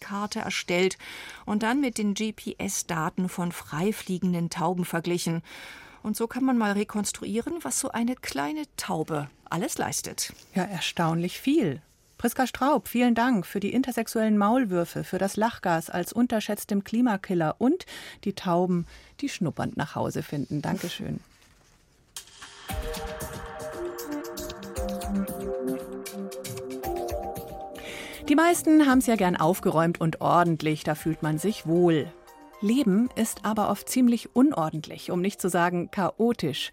Geruchskarte 0.04 0.40
erstellt 0.40 0.98
und 1.46 1.62
dann 1.62 1.80
mit 1.80 1.98
den 1.98 2.14
GPS-Daten 2.14 3.28
von 3.28 3.52
freifliegenden 3.52 4.50
Tauben 4.50 4.84
verglichen. 4.84 5.42
Und 6.02 6.16
so 6.16 6.26
kann 6.26 6.44
man 6.44 6.58
mal 6.58 6.72
rekonstruieren, 6.72 7.54
was 7.62 7.80
so 7.80 7.90
eine 7.90 8.14
kleine 8.14 8.64
Taube 8.76 9.28
alles 9.48 9.78
leistet. 9.78 10.32
Ja, 10.54 10.64
erstaunlich 10.64 11.40
viel. 11.40 11.80
Priska 12.18 12.46
Straub, 12.46 12.88
vielen 12.88 13.14
Dank 13.14 13.46
für 13.46 13.60
die 13.60 13.72
intersexuellen 13.72 14.38
Maulwürfe, 14.38 15.04
für 15.04 15.18
das 15.18 15.36
Lachgas 15.36 15.90
als 15.90 16.12
unterschätztem 16.12 16.84
Klimakiller 16.84 17.56
und 17.58 17.86
die 18.24 18.34
Tauben, 18.34 18.86
die 19.20 19.28
schnuppernd 19.28 19.76
nach 19.76 19.94
Hause 19.94 20.22
finden. 20.22 20.62
Dankeschön. 20.62 21.20
Die 28.34 28.40
meisten 28.40 28.88
haben 28.88 28.98
es 28.98 29.06
ja 29.06 29.14
gern 29.14 29.36
aufgeräumt 29.36 30.00
und 30.00 30.20
ordentlich, 30.20 30.82
da 30.82 30.96
fühlt 30.96 31.22
man 31.22 31.38
sich 31.38 31.68
wohl. 31.68 32.12
Leben 32.60 33.08
ist 33.14 33.44
aber 33.44 33.70
oft 33.70 33.88
ziemlich 33.88 34.34
unordentlich, 34.34 35.12
um 35.12 35.20
nicht 35.20 35.40
zu 35.40 35.48
sagen 35.48 35.92
chaotisch. 35.92 36.72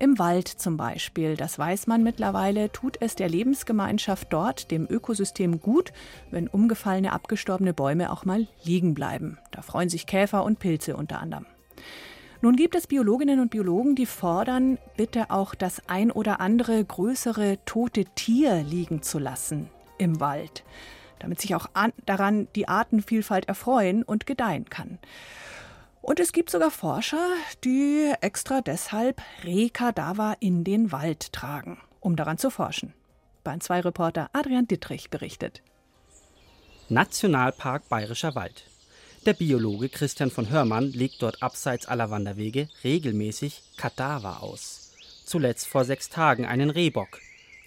Im 0.00 0.18
Wald 0.18 0.48
zum 0.48 0.76
Beispiel, 0.76 1.36
das 1.36 1.60
weiß 1.60 1.86
man 1.86 2.02
mittlerweile, 2.02 2.72
tut 2.72 2.96
es 3.00 3.14
der 3.14 3.28
Lebensgemeinschaft 3.28 4.32
dort, 4.32 4.72
dem 4.72 4.88
Ökosystem 4.90 5.60
gut, 5.60 5.92
wenn 6.32 6.48
umgefallene, 6.48 7.12
abgestorbene 7.12 7.72
Bäume 7.72 8.10
auch 8.10 8.24
mal 8.24 8.48
liegen 8.64 8.94
bleiben. 8.94 9.38
Da 9.52 9.62
freuen 9.62 9.88
sich 9.88 10.08
Käfer 10.08 10.42
und 10.42 10.58
Pilze 10.58 10.96
unter 10.96 11.20
anderem. 11.20 11.46
Nun 12.40 12.56
gibt 12.56 12.74
es 12.74 12.88
Biologinnen 12.88 13.38
und 13.38 13.52
Biologen, 13.52 13.94
die 13.94 14.06
fordern, 14.06 14.76
bitte 14.96 15.30
auch 15.30 15.54
das 15.54 15.82
ein 15.86 16.10
oder 16.10 16.40
andere 16.40 16.84
größere 16.84 17.58
tote 17.64 18.06
Tier 18.16 18.64
liegen 18.64 19.02
zu 19.02 19.20
lassen 19.20 19.70
im 19.98 20.20
Wald, 20.20 20.64
damit 21.18 21.40
sich 21.40 21.54
auch 21.54 21.66
an, 21.74 21.92
daran 22.04 22.48
die 22.54 22.68
Artenvielfalt 22.68 23.48
erfreuen 23.48 24.02
und 24.02 24.26
gedeihen 24.26 24.68
kann. 24.70 24.98
Und 26.02 26.20
es 26.20 26.32
gibt 26.32 26.50
sogar 26.50 26.70
Forscher, 26.70 27.26
die 27.64 28.12
extra 28.20 28.60
deshalb 28.60 29.20
Rehkadaver 29.42 30.36
in 30.40 30.62
den 30.62 30.92
Wald 30.92 31.32
tragen, 31.32 31.78
um 32.00 32.14
daran 32.14 32.38
zu 32.38 32.50
forschen. 32.50 32.92
Bahn 33.42 33.60
2 33.60 33.80
Reporter 33.80 34.30
Adrian 34.32 34.68
Dittrich 34.68 35.10
berichtet. 35.10 35.62
Nationalpark 36.88 37.88
Bayerischer 37.88 38.36
Wald. 38.36 38.64
Der 39.24 39.32
Biologe 39.32 39.88
Christian 39.88 40.30
von 40.30 40.48
Hörmann 40.48 40.92
legt 40.92 41.20
dort 41.20 41.42
abseits 41.42 41.86
aller 41.86 42.10
Wanderwege 42.10 42.68
regelmäßig 42.84 43.60
Kadaver 43.76 44.40
aus. 44.44 44.92
Zuletzt 45.24 45.66
vor 45.66 45.84
sechs 45.84 46.08
Tagen 46.08 46.46
einen 46.46 46.70
Rehbock. 46.70 47.18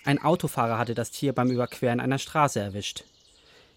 Ein 0.06 0.24
Autofahrer 0.24 0.77
hatte 0.77 0.96
das 0.96 1.12
Tier 1.12 1.34
beim 1.34 1.51
Überqueren 1.51 2.00
einer 2.00 2.18
Straße 2.18 2.62
erwischt. 2.62 3.03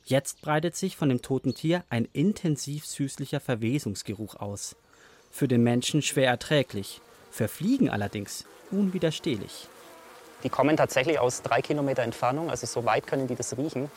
Jetzt 0.04 0.42
breitet 0.42 0.74
sich 0.74 0.96
von 0.96 1.08
dem 1.08 1.22
toten 1.22 1.54
Tier 1.54 1.84
ein 1.88 2.08
intensiv 2.12 2.86
süßlicher 2.86 3.40
Verwesungsgeruch 3.40 4.36
aus. 4.36 4.74
Für 5.30 5.46
den 5.46 5.62
Menschen 5.62 6.02
schwer 6.02 6.28
erträglich, 6.28 7.00
für 7.30 7.48
Fliegen 7.48 7.88
allerdings 7.88 8.44
unwiderstehlich. 8.70 9.68
Die 10.42 10.48
kommen 10.48 10.76
tatsächlich 10.76 11.20
aus 11.20 11.42
drei 11.42 11.62
Kilometer 11.62 12.02
Entfernung, 12.02 12.50
also 12.50 12.66
so 12.66 12.84
weit 12.84 13.06
können 13.06 13.28
die 13.28 13.36
das 13.36 13.56
riechen. 13.56 13.90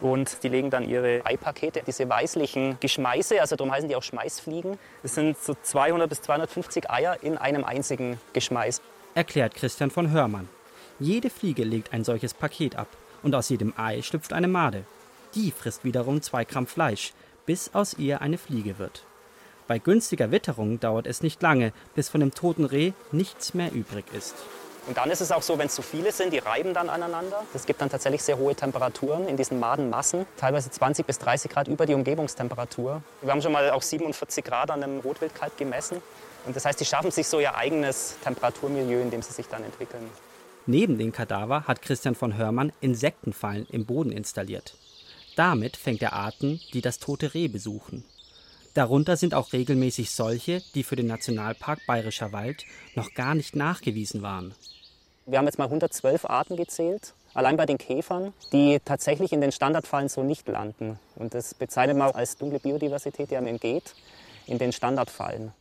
Und 0.00 0.42
die 0.42 0.48
legen 0.48 0.70
dann 0.70 0.88
ihre 0.88 1.20
Eipakete, 1.26 1.82
diese 1.86 2.08
weißlichen 2.08 2.78
Geschmeiße, 2.80 3.38
also 3.38 3.54
darum 3.54 3.70
heißen 3.70 3.86
die 3.86 3.96
auch 3.96 4.02
Schmeißfliegen. 4.02 4.78
Das 5.02 5.14
sind 5.14 5.36
so 5.38 5.54
200 5.62 6.08
bis 6.08 6.22
250 6.22 6.90
Eier 6.90 7.22
in 7.22 7.36
einem 7.36 7.64
einzigen 7.64 8.18
Geschmeiß. 8.32 8.80
Erklärt 9.14 9.54
Christian 9.54 9.90
von 9.90 10.10
Hörmann. 10.10 10.48
Jede 10.98 11.28
Fliege 11.28 11.64
legt 11.64 11.92
ein 11.92 12.04
solches 12.04 12.32
Paket 12.32 12.76
ab 12.76 12.88
und 13.22 13.34
aus 13.34 13.50
jedem 13.50 13.74
Ei 13.76 14.00
schlüpft 14.00 14.32
eine 14.32 14.48
Made. 14.48 14.86
Die 15.34 15.52
frisst 15.52 15.84
wiederum 15.84 16.22
zwei 16.22 16.44
Gramm 16.44 16.66
Fleisch, 16.66 17.12
bis 17.46 17.70
aus 17.72 17.94
ihr 17.94 18.20
eine 18.20 18.38
Fliege 18.38 18.78
wird. 18.78 19.04
Bei 19.68 19.78
günstiger 19.78 20.32
Witterung 20.32 20.80
dauert 20.80 21.06
es 21.06 21.22
nicht 21.22 21.40
lange, 21.42 21.72
bis 21.94 22.08
von 22.08 22.20
dem 22.20 22.34
toten 22.34 22.64
Reh 22.64 22.92
nichts 23.12 23.54
mehr 23.54 23.72
übrig 23.72 24.04
ist. 24.12 24.34
Und 24.88 24.96
dann 24.96 25.10
ist 25.10 25.20
es 25.20 25.30
auch 25.30 25.42
so, 25.42 25.58
wenn 25.58 25.68
es 25.68 25.74
zu 25.76 25.82
viele 25.82 26.10
sind, 26.10 26.32
die 26.32 26.38
reiben 26.38 26.74
dann 26.74 26.88
aneinander. 26.88 27.44
Es 27.54 27.66
gibt 27.66 27.80
dann 27.80 27.90
tatsächlich 27.90 28.24
sehr 28.24 28.38
hohe 28.38 28.56
Temperaturen 28.56 29.28
in 29.28 29.36
diesen 29.36 29.60
Madenmassen, 29.60 30.26
teilweise 30.36 30.70
20 30.70 31.06
bis 31.06 31.18
30 31.18 31.48
Grad 31.48 31.68
über 31.68 31.86
die 31.86 31.94
Umgebungstemperatur. 31.94 33.00
Wir 33.22 33.30
haben 33.30 33.42
schon 33.42 33.52
mal 33.52 33.70
auch 33.70 33.82
47 33.82 34.44
Grad 34.44 34.72
an 34.72 34.82
einem 34.82 34.98
Rotwildkalb 34.98 35.56
gemessen. 35.56 36.02
Und 36.46 36.56
das 36.56 36.64
heißt, 36.64 36.80
die 36.80 36.84
schaffen 36.84 37.12
sich 37.12 37.28
so 37.28 37.38
ihr 37.38 37.54
eigenes 37.54 38.16
Temperaturmilieu, 38.24 39.00
in 39.00 39.10
dem 39.10 39.22
sie 39.22 39.32
sich 39.32 39.46
dann 39.46 39.62
entwickeln. 39.62 40.10
Neben 40.66 40.98
den 40.98 41.12
Kadaver 41.12 41.68
hat 41.68 41.82
Christian 41.82 42.16
von 42.16 42.36
Hörmann 42.36 42.72
Insektenfallen 42.80 43.66
im 43.70 43.86
Boden 43.86 44.10
installiert. 44.10 44.74
Damit 45.40 45.78
fängt 45.78 46.02
er 46.02 46.12
Arten, 46.12 46.60
die 46.74 46.82
das 46.82 46.98
tote 46.98 47.32
Reh 47.32 47.48
besuchen. 47.48 48.04
Darunter 48.74 49.16
sind 49.16 49.32
auch 49.32 49.54
regelmäßig 49.54 50.10
solche, 50.10 50.60
die 50.74 50.82
für 50.82 50.96
den 50.96 51.06
Nationalpark 51.06 51.78
Bayerischer 51.86 52.34
Wald 52.34 52.66
noch 52.94 53.14
gar 53.14 53.34
nicht 53.34 53.56
nachgewiesen 53.56 54.20
waren. 54.20 54.54
Wir 55.24 55.38
haben 55.38 55.46
jetzt 55.46 55.56
mal 55.56 55.64
112 55.64 56.26
Arten 56.26 56.56
gezählt, 56.58 57.14
allein 57.32 57.56
bei 57.56 57.64
den 57.64 57.78
Käfern, 57.78 58.34
die 58.52 58.80
tatsächlich 58.84 59.32
in 59.32 59.40
den 59.40 59.50
Standardfallen 59.50 60.10
so 60.10 60.22
nicht 60.22 60.46
landen. 60.46 60.98
Und 61.16 61.32
das 61.32 61.54
bezeichnet 61.54 61.96
man 61.96 62.10
als 62.10 62.36
dunkle 62.36 62.60
Biodiversität, 62.60 63.30
die 63.30 63.38
einem 63.38 63.46
entgeht, 63.46 63.94
in 64.46 64.58
den 64.58 64.72
Standardfallen. 64.72 65.52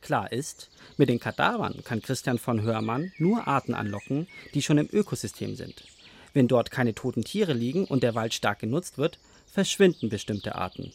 Klar 0.00 0.32
ist, 0.32 0.70
mit 0.96 1.10
den 1.10 1.20
Kadavern 1.20 1.84
kann 1.84 2.00
Christian 2.00 2.38
von 2.38 2.62
Hörmann 2.62 3.12
nur 3.18 3.46
Arten 3.46 3.74
anlocken, 3.74 4.28
die 4.54 4.62
schon 4.62 4.78
im 4.78 4.88
Ökosystem 4.90 5.56
sind. 5.56 5.84
Wenn 6.32 6.48
dort 6.48 6.70
keine 6.70 6.94
toten 6.94 7.22
Tiere 7.22 7.52
liegen 7.52 7.84
und 7.84 8.02
der 8.02 8.14
Wald 8.14 8.32
stark 8.32 8.60
genutzt 8.60 8.96
wird, 8.98 9.18
verschwinden 9.56 10.10
bestimmte 10.10 10.54
Arten. 10.54 10.92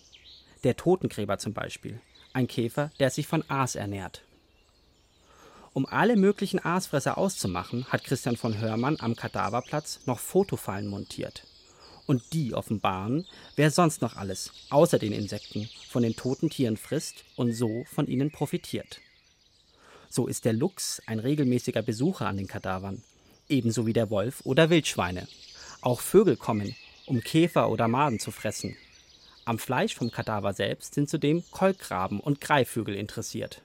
Der 0.63 0.77
Totengräber 0.77 1.39
zum 1.39 1.51
Beispiel, 1.51 1.99
ein 2.31 2.45
Käfer, 2.45 2.91
der 2.99 3.09
sich 3.09 3.25
von 3.25 3.43
Aas 3.49 3.73
ernährt. 3.73 4.21
Um 5.73 5.87
alle 5.87 6.15
möglichen 6.15 6.63
Aasfresser 6.63 7.17
auszumachen, 7.17 7.87
hat 7.87 8.03
Christian 8.03 8.37
von 8.37 8.59
Hörmann 8.59 8.97
am 9.00 9.15
Kadaverplatz 9.15 10.01
noch 10.05 10.19
Fotofallen 10.19 10.85
montiert. 10.85 11.47
Und 12.05 12.21
die 12.33 12.53
offenbaren, 12.53 13.25
wer 13.55 13.71
sonst 13.71 14.03
noch 14.03 14.15
alles, 14.15 14.51
außer 14.69 15.00
den 15.00 15.11
Insekten, 15.13 15.67
von 15.89 16.03
den 16.03 16.15
toten 16.15 16.51
Tieren 16.51 16.77
frisst 16.77 17.25
und 17.35 17.53
so 17.53 17.83
von 17.85 18.05
ihnen 18.05 18.29
profitiert. 18.29 19.00
So 20.07 20.27
ist 20.27 20.45
der 20.45 20.53
Luchs 20.53 21.01
ein 21.07 21.17
regelmäßiger 21.17 21.81
Besucher 21.81 22.27
an 22.27 22.37
den 22.37 22.47
Kadavern, 22.47 23.01
ebenso 23.50 23.87
wie 23.87 23.93
der 23.93 24.11
Wolf 24.11 24.41
oder 24.43 24.69
Wildschweine. 24.69 25.27
Auch 25.81 26.00
Vögel 26.00 26.37
kommen, 26.37 26.75
um 27.05 27.22
Käfer 27.22 27.70
oder 27.70 27.87
Maden 27.87 28.20
zu 28.20 28.31
fressen. 28.31 28.75
Am 29.46 29.57
Fleisch 29.57 29.96
vom 29.96 30.11
Kadaver 30.11 30.53
selbst 30.53 30.94
sind 30.94 31.09
zudem 31.09 31.44
Kolkraben 31.51 32.20
und 32.20 32.42
Greifvögel 32.42 32.96
interessiert. 32.96 33.61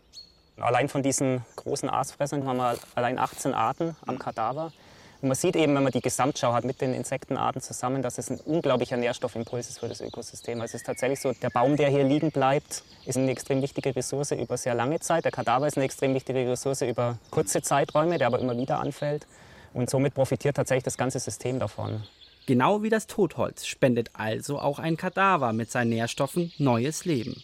Allein 0.58 0.88
von 0.88 1.02
diesen 1.02 1.44
großen 1.56 1.90
Aasfressern 1.90 2.46
haben 2.46 2.56
wir 2.56 2.78
allein 2.94 3.18
18 3.18 3.52
Arten 3.52 3.94
am 4.06 4.18
Kadaver. 4.18 4.72
Und 5.20 5.28
man 5.28 5.36
sieht 5.36 5.56
eben, 5.56 5.74
wenn 5.74 5.82
man 5.82 5.92
die 5.92 6.00
Gesamtschau 6.00 6.52
hat 6.52 6.64
mit 6.64 6.80
den 6.80 6.94
Insektenarten 6.94 7.60
zusammen, 7.60 8.02
dass 8.02 8.18
es 8.18 8.30
ein 8.30 8.40
unglaublicher 8.40 8.96
Nährstoffimpuls 8.96 9.68
ist 9.68 9.80
für 9.80 9.88
das 9.88 10.00
Ökosystem. 10.00 10.60
Also 10.60 10.72
es 10.72 10.82
ist 10.82 10.86
tatsächlich 10.86 11.20
so, 11.20 11.32
der 11.32 11.50
Baum, 11.50 11.76
der 11.76 11.88
hier 11.88 12.04
liegen 12.04 12.30
bleibt, 12.30 12.82
ist 13.04 13.16
eine 13.16 13.30
extrem 13.30 13.62
wichtige 13.62 13.94
Ressource 13.94 14.32
über 14.32 14.56
sehr 14.56 14.74
lange 14.74 15.00
Zeit. 15.00 15.24
Der 15.24 15.32
Kadaver 15.32 15.66
ist 15.66 15.76
eine 15.76 15.84
extrem 15.84 16.14
wichtige 16.14 16.48
Ressource 16.50 16.82
über 16.82 17.18
kurze 17.30 17.62
Zeiträume, 17.62 18.18
der 18.18 18.26
aber 18.26 18.38
immer 18.38 18.56
wieder 18.56 18.80
anfällt. 18.80 19.26
Und 19.72 19.90
somit 19.90 20.14
profitiert 20.14 20.56
tatsächlich 20.56 20.84
das 20.84 20.96
ganze 20.96 21.18
System 21.18 21.58
davon. 21.58 22.02
Genau 22.46 22.82
wie 22.82 22.90
das 22.90 23.08
Totholz 23.08 23.66
spendet 23.66 24.10
also 24.14 24.60
auch 24.60 24.78
ein 24.78 24.96
Kadaver 24.96 25.52
mit 25.52 25.70
seinen 25.70 25.90
Nährstoffen 25.90 26.52
neues 26.58 27.04
Leben. 27.04 27.42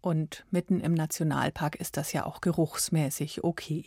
Und 0.00 0.44
mitten 0.50 0.80
im 0.80 0.92
Nationalpark 0.92 1.76
ist 1.76 1.96
das 1.96 2.12
ja 2.12 2.26
auch 2.26 2.42
geruchsmäßig 2.42 3.42
okay. 3.42 3.86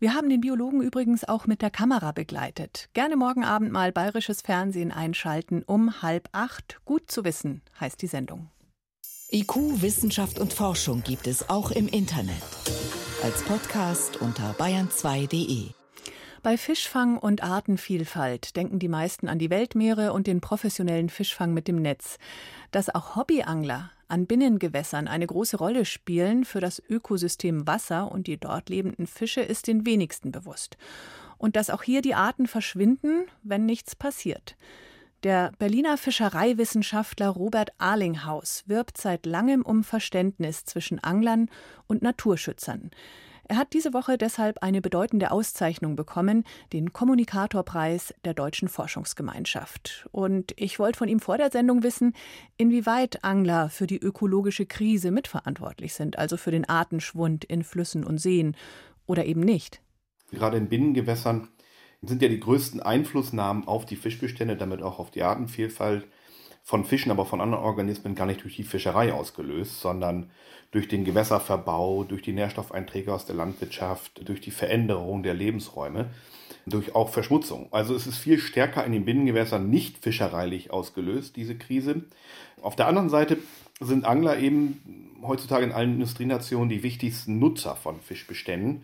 Wir 0.00 0.14
haben 0.14 0.28
den 0.28 0.40
Biologen 0.40 0.80
übrigens 0.80 1.22
auch 1.22 1.46
mit 1.46 1.62
der 1.62 1.70
Kamera 1.70 2.10
begleitet. 2.10 2.88
Gerne 2.94 3.16
morgen 3.16 3.44
Abend 3.44 3.70
mal 3.70 3.92
bayerisches 3.92 4.40
Fernsehen 4.40 4.90
einschalten 4.90 5.62
um 5.62 6.02
halb 6.02 6.28
acht. 6.32 6.80
Gut 6.84 7.10
zu 7.10 7.24
wissen 7.24 7.62
heißt 7.78 8.02
die 8.02 8.08
Sendung. 8.08 8.50
IQ, 9.30 9.82
Wissenschaft 9.82 10.38
und 10.38 10.52
Forschung 10.52 11.02
gibt 11.02 11.26
es 11.26 11.48
auch 11.48 11.70
im 11.70 11.86
Internet. 11.86 12.42
Als 13.22 13.42
Podcast 13.44 14.20
unter 14.20 14.52
bayern2.de. 14.52 15.75
Bei 16.46 16.56
Fischfang 16.56 17.18
und 17.18 17.42
Artenvielfalt 17.42 18.54
denken 18.54 18.78
die 18.78 18.86
meisten 18.86 19.26
an 19.26 19.40
die 19.40 19.50
Weltmeere 19.50 20.12
und 20.12 20.28
den 20.28 20.40
professionellen 20.40 21.08
Fischfang 21.08 21.52
mit 21.52 21.66
dem 21.66 21.82
Netz. 21.82 22.18
Dass 22.70 22.88
auch 22.88 23.16
Hobbyangler 23.16 23.90
an 24.06 24.28
Binnengewässern 24.28 25.08
eine 25.08 25.26
große 25.26 25.56
Rolle 25.56 25.84
spielen 25.84 26.44
für 26.44 26.60
das 26.60 26.80
Ökosystem 26.88 27.66
Wasser 27.66 28.12
und 28.12 28.28
die 28.28 28.38
dort 28.38 28.68
lebenden 28.68 29.08
Fische, 29.08 29.40
ist 29.40 29.66
den 29.66 29.86
wenigsten 29.86 30.30
bewusst. 30.30 30.76
Und 31.36 31.56
dass 31.56 31.68
auch 31.68 31.82
hier 31.82 32.00
die 32.00 32.14
Arten 32.14 32.46
verschwinden, 32.46 33.24
wenn 33.42 33.66
nichts 33.66 33.96
passiert. 33.96 34.54
Der 35.24 35.50
Berliner 35.58 35.98
Fischereiwissenschaftler 35.98 37.30
Robert 37.30 37.70
Arlinghaus 37.78 38.62
wirbt 38.66 38.98
seit 38.98 39.26
langem 39.26 39.62
um 39.62 39.82
Verständnis 39.82 40.64
zwischen 40.64 41.02
Anglern 41.02 41.50
und 41.88 42.02
Naturschützern. 42.02 42.92
Er 43.48 43.58
hat 43.58 43.72
diese 43.74 43.92
Woche 43.92 44.18
deshalb 44.18 44.62
eine 44.62 44.80
bedeutende 44.80 45.30
Auszeichnung 45.30 45.94
bekommen, 45.94 46.44
den 46.72 46.92
Kommunikatorpreis 46.92 48.12
der 48.24 48.34
Deutschen 48.34 48.68
Forschungsgemeinschaft. 48.68 50.08
Und 50.10 50.52
ich 50.56 50.80
wollte 50.80 50.98
von 50.98 51.08
ihm 51.08 51.20
vor 51.20 51.38
der 51.38 51.52
Sendung 51.52 51.84
wissen, 51.84 52.14
inwieweit 52.56 53.22
Angler 53.22 53.68
für 53.68 53.86
die 53.86 53.98
ökologische 53.98 54.66
Krise 54.66 55.12
mitverantwortlich 55.12 55.94
sind, 55.94 56.18
also 56.18 56.36
für 56.36 56.50
den 56.50 56.68
Artenschwund 56.68 57.44
in 57.44 57.62
Flüssen 57.62 58.02
und 58.02 58.18
Seen 58.18 58.56
oder 59.06 59.26
eben 59.26 59.40
nicht. 59.40 59.80
Gerade 60.32 60.56
in 60.56 60.68
Binnengewässern 60.68 61.48
sind 62.02 62.22
ja 62.22 62.28
die 62.28 62.40
größten 62.40 62.80
Einflussnahmen 62.80 63.68
auf 63.68 63.86
die 63.86 63.96
Fischbestände, 63.96 64.56
damit 64.56 64.82
auch 64.82 64.98
auf 64.98 65.12
die 65.12 65.22
Artenvielfalt 65.22 66.08
von 66.66 66.84
Fischen, 66.84 67.12
aber 67.12 67.26
von 67.26 67.40
anderen 67.40 67.62
Organismen 67.62 68.16
gar 68.16 68.26
nicht 68.26 68.42
durch 68.42 68.56
die 68.56 68.64
Fischerei 68.64 69.12
ausgelöst, 69.12 69.80
sondern 69.80 70.30
durch 70.72 70.88
den 70.88 71.04
Gewässerverbau, 71.04 72.02
durch 72.02 72.22
die 72.22 72.32
Nährstoffeinträge 72.32 73.14
aus 73.14 73.24
der 73.24 73.36
Landwirtschaft, 73.36 74.28
durch 74.28 74.40
die 74.40 74.50
Veränderung 74.50 75.22
der 75.22 75.34
Lebensräume, 75.34 76.10
durch 76.66 76.92
auch 76.96 77.10
Verschmutzung. 77.10 77.68
Also 77.70 77.94
es 77.94 78.08
ist 78.08 78.18
viel 78.18 78.40
stärker 78.40 78.84
in 78.84 78.90
den 78.90 79.04
Binnengewässern 79.04 79.70
nicht 79.70 79.98
fischereilich 79.98 80.72
ausgelöst, 80.72 81.36
diese 81.36 81.56
Krise. 81.56 82.02
Auf 82.60 82.74
der 82.74 82.88
anderen 82.88 83.10
Seite 83.10 83.38
sind 83.78 84.04
Angler 84.04 84.36
eben 84.40 85.22
heutzutage 85.22 85.64
in 85.64 85.72
allen 85.72 85.94
Industrienationen 85.94 86.68
die 86.68 86.82
wichtigsten 86.82 87.38
Nutzer 87.38 87.76
von 87.76 88.00
Fischbeständen. 88.00 88.82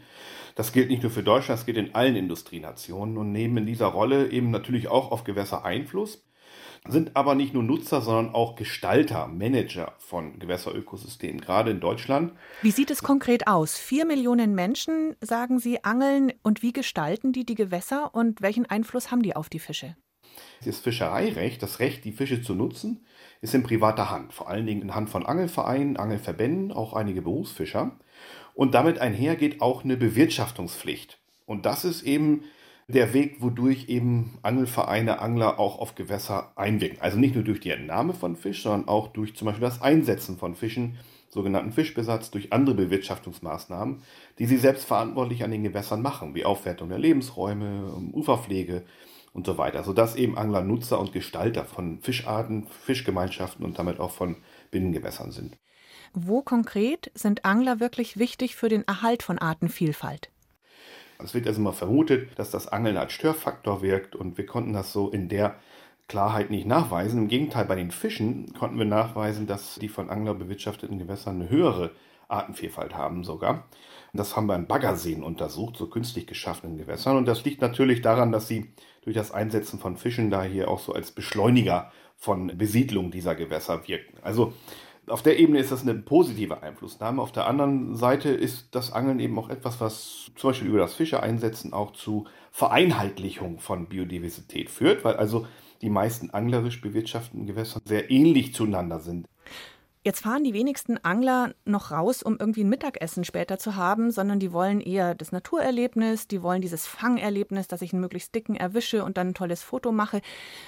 Das 0.54 0.72
gilt 0.72 0.88
nicht 0.88 1.02
nur 1.02 1.10
für 1.10 1.24
Deutschland, 1.24 1.58
das 1.58 1.66
gilt 1.66 1.78
in 1.78 1.96
allen 1.96 2.14
Industrienationen 2.14 3.18
und 3.18 3.32
nehmen 3.32 3.56
in 3.56 3.66
dieser 3.66 3.86
Rolle 3.86 4.30
eben 4.30 4.52
natürlich 4.52 4.86
auch 4.86 5.10
auf 5.10 5.24
Gewässer 5.24 5.64
Einfluss 5.64 6.22
sind 6.88 7.16
aber 7.16 7.34
nicht 7.34 7.54
nur 7.54 7.62
Nutzer, 7.62 8.00
sondern 8.00 8.34
auch 8.34 8.56
Gestalter, 8.56 9.28
Manager 9.28 9.94
von 9.98 10.38
Gewässerökosystemen, 10.38 11.40
gerade 11.40 11.70
in 11.70 11.80
Deutschland. 11.80 12.32
Wie 12.62 12.72
sieht 12.72 12.90
es 12.90 13.02
konkret 13.02 13.46
aus? 13.46 13.78
Vier 13.78 14.04
Millionen 14.04 14.54
Menschen, 14.54 15.14
sagen 15.20 15.60
Sie, 15.60 15.84
angeln 15.84 16.32
und 16.42 16.62
wie 16.62 16.72
gestalten 16.72 17.32
die 17.32 17.46
die 17.46 17.54
Gewässer 17.54 18.14
und 18.14 18.42
welchen 18.42 18.66
Einfluss 18.66 19.10
haben 19.10 19.22
die 19.22 19.36
auf 19.36 19.48
die 19.48 19.60
Fische? 19.60 19.96
Das 20.64 20.78
Fischereirecht, 20.78 21.62
das 21.62 21.78
Recht, 21.78 22.04
die 22.04 22.12
Fische 22.12 22.42
zu 22.42 22.54
nutzen, 22.54 23.06
ist 23.40 23.54
in 23.54 23.62
privater 23.62 24.10
Hand, 24.10 24.32
vor 24.32 24.48
allen 24.48 24.66
Dingen 24.66 24.82
in 24.82 24.94
Hand 24.94 25.10
von 25.10 25.26
Angelvereinen, 25.26 25.96
Angelverbänden, 25.96 26.72
auch 26.72 26.94
einige 26.94 27.22
Berufsfischer. 27.22 27.98
Und 28.54 28.74
damit 28.74 28.98
einher 28.98 29.36
geht 29.36 29.60
auch 29.60 29.84
eine 29.84 29.96
Bewirtschaftungspflicht. 29.96 31.18
Und 31.46 31.66
das 31.66 31.84
ist 31.84 32.02
eben 32.02 32.44
der 32.88 33.14
Weg, 33.14 33.40
wodurch 33.40 33.88
eben 33.88 34.38
Angelvereine, 34.42 35.20
Angler 35.20 35.58
auch 35.58 35.78
auf 35.78 35.94
Gewässer 35.94 36.52
einwirken. 36.56 36.98
Also 37.00 37.18
nicht 37.18 37.34
nur 37.34 37.44
durch 37.44 37.60
die 37.60 37.70
Entnahme 37.70 38.12
von 38.12 38.36
Fisch, 38.36 38.62
sondern 38.62 38.88
auch 38.88 39.08
durch 39.08 39.34
zum 39.36 39.46
Beispiel 39.46 39.64
das 39.64 39.80
Einsetzen 39.80 40.36
von 40.36 40.54
Fischen, 40.54 40.98
sogenannten 41.28 41.72
Fischbesatz, 41.72 42.30
durch 42.30 42.52
andere 42.52 42.74
Bewirtschaftungsmaßnahmen, 42.74 44.02
die 44.38 44.46
sie 44.46 44.58
selbst 44.58 44.84
verantwortlich 44.84 45.44
an 45.44 45.50
den 45.50 45.62
Gewässern 45.62 46.02
machen, 46.02 46.34
wie 46.34 46.44
Aufwertung 46.44 46.90
der 46.90 46.98
Lebensräume, 46.98 47.94
Uferpflege 48.12 48.84
und 49.32 49.46
so 49.46 49.56
weiter, 49.56 49.82
sodass 49.82 50.14
eben 50.16 50.36
Angler 50.36 50.62
Nutzer 50.62 51.00
und 51.00 51.12
Gestalter 51.12 51.64
von 51.64 52.00
Fischarten, 52.00 52.66
Fischgemeinschaften 52.66 53.64
und 53.64 53.78
damit 53.78 53.98
auch 53.98 54.10
von 54.10 54.36
Binnengewässern 54.70 55.32
sind. 55.32 55.56
Wo 56.12 56.42
konkret 56.42 57.10
sind 57.14 57.46
Angler 57.46 57.80
wirklich 57.80 58.18
wichtig 58.18 58.54
für 58.54 58.68
den 58.68 58.86
Erhalt 58.86 59.22
von 59.22 59.38
Artenvielfalt? 59.38 60.28
Es 61.24 61.34
wird 61.34 61.46
also 61.46 61.60
immer 61.60 61.72
vermutet, 61.72 62.38
dass 62.38 62.50
das 62.50 62.68
Angeln 62.68 62.96
als 62.96 63.12
Störfaktor 63.12 63.82
wirkt 63.82 64.16
und 64.16 64.38
wir 64.38 64.46
konnten 64.46 64.72
das 64.72 64.92
so 64.92 65.10
in 65.10 65.28
der 65.28 65.56
Klarheit 66.08 66.50
nicht 66.50 66.66
nachweisen. 66.66 67.22
Im 67.22 67.28
Gegenteil, 67.28 67.64
bei 67.64 67.76
den 67.76 67.90
Fischen 67.90 68.52
konnten 68.52 68.78
wir 68.78 68.84
nachweisen, 68.84 69.46
dass 69.46 69.76
die 69.76 69.88
von 69.88 70.10
Angler 70.10 70.34
bewirtschafteten 70.34 70.98
Gewässer 70.98 71.30
eine 71.30 71.48
höhere 71.48 71.92
Artenvielfalt 72.28 72.94
haben 72.94 73.24
sogar. 73.24 73.64
Das 74.12 74.36
haben 74.36 74.46
wir 74.46 74.56
in 74.56 74.66
Baggerseen 74.66 75.22
untersucht, 75.22 75.76
so 75.76 75.86
künstlich 75.86 76.26
geschaffenen 76.26 76.76
Gewässern. 76.76 77.16
Und 77.16 77.26
das 77.26 77.44
liegt 77.44 77.62
natürlich 77.62 78.02
daran, 78.02 78.30
dass 78.30 78.46
sie 78.46 78.72
durch 79.02 79.16
das 79.16 79.32
Einsetzen 79.32 79.78
von 79.78 79.96
Fischen 79.96 80.30
da 80.30 80.42
hier 80.42 80.68
auch 80.68 80.78
so 80.78 80.92
als 80.92 81.12
Beschleuniger 81.12 81.90
von 82.16 82.58
Besiedlung 82.58 83.10
dieser 83.10 83.34
Gewässer 83.34 83.88
wirken. 83.88 84.18
Also 84.22 84.52
auf 85.08 85.22
der 85.22 85.38
Ebene 85.38 85.58
ist 85.58 85.72
das 85.72 85.82
eine 85.82 85.94
positive 85.94 86.62
Einflussnahme. 86.62 87.20
Auf 87.20 87.32
der 87.32 87.46
anderen 87.46 87.96
Seite 87.96 88.28
ist 88.28 88.74
das 88.74 88.92
Angeln 88.92 89.18
eben 89.20 89.38
auch 89.38 89.48
etwas, 89.48 89.80
was 89.80 90.30
zum 90.36 90.50
Beispiel 90.50 90.68
über 90.68 90.78
das 90.78 90.94
Fische 90.94 91.22
einsetzen 91.22 91.72
auch 91.72 91.92
zu 91.92 92.26
Vereinheitlichung 92.50 93.58
von 93.58 93.88
Biodiversität 93.88 94.70
führt, 94.70 95.04
weil 95.04 95.16
also 95.16 95.46
die 95.80 95.90
meisten 95.90 96.30
anglerisch 96.30 96.80
bewirtschafteten 96.80 97.46
Gewässer 97.46 97.80
sehr 97.84 98.10
ähnlich 98.10 98.54
zueinander 98.54 99.00
sind. 99.00 99.26
Jetzt 100.04 100.22
fahren 100.22 100.42
die 100.42 100.52
wenigsten 100.52 100.98
Angler 101.04 101.54
noch 101.64 101.92
raus, 101.92 102.24
um 102.24 102.36
irgendwie 102.38 102.64
ein 102.64 102.68
Mittagessen 102.68 103.24
später 103.24 103.58
zu 103.58 103.76
haben, 103.76 104.10
sondern 104.10 104.40
die 104.40 104.52
wollen 104.52 104.80
eher 104.80 105.14
das 105.14 105.30
Naturerlebnis, 105.30 106.26
die 106.26 106.42
wollen 106.42 106.60
dieses 106.60 106.88
Fangerlebnis, 106.88 107.68
dass 107.68 107.82
ich 107.82 107.92
einen 107.92 108.00
möglichst 108.00 108.34
dicken 108.34 108.56
erwische 108.56 109.04
und 109.04 109.16
dann 109.16 109.28
ein 109.28 109.34
tolles 109.34 109.62
Foto 109.62 109.92
mache. 109.92 110.20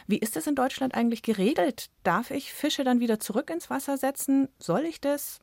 Wie 0.07 0.19
ist 0.19 0.37
das 0.37 0.47
in 0.47 0.55
Deutschland 0.55 0.95
eigentlich 0.95 1.23
geregelt? 1.23 1.91
Darf 2.05 2.31
ich 2.31 2.53
Fische 2.53 2.85
dann 2.85 3.01
wieder 3.01 3.19
zurück 3.19 3.51
ins 3.51 3.71
Wasser 3.71 3.97
setzen? 3.97 4.49
Soll 4.61 4.85
ich 4.85 5.01
das? 5.01 5.41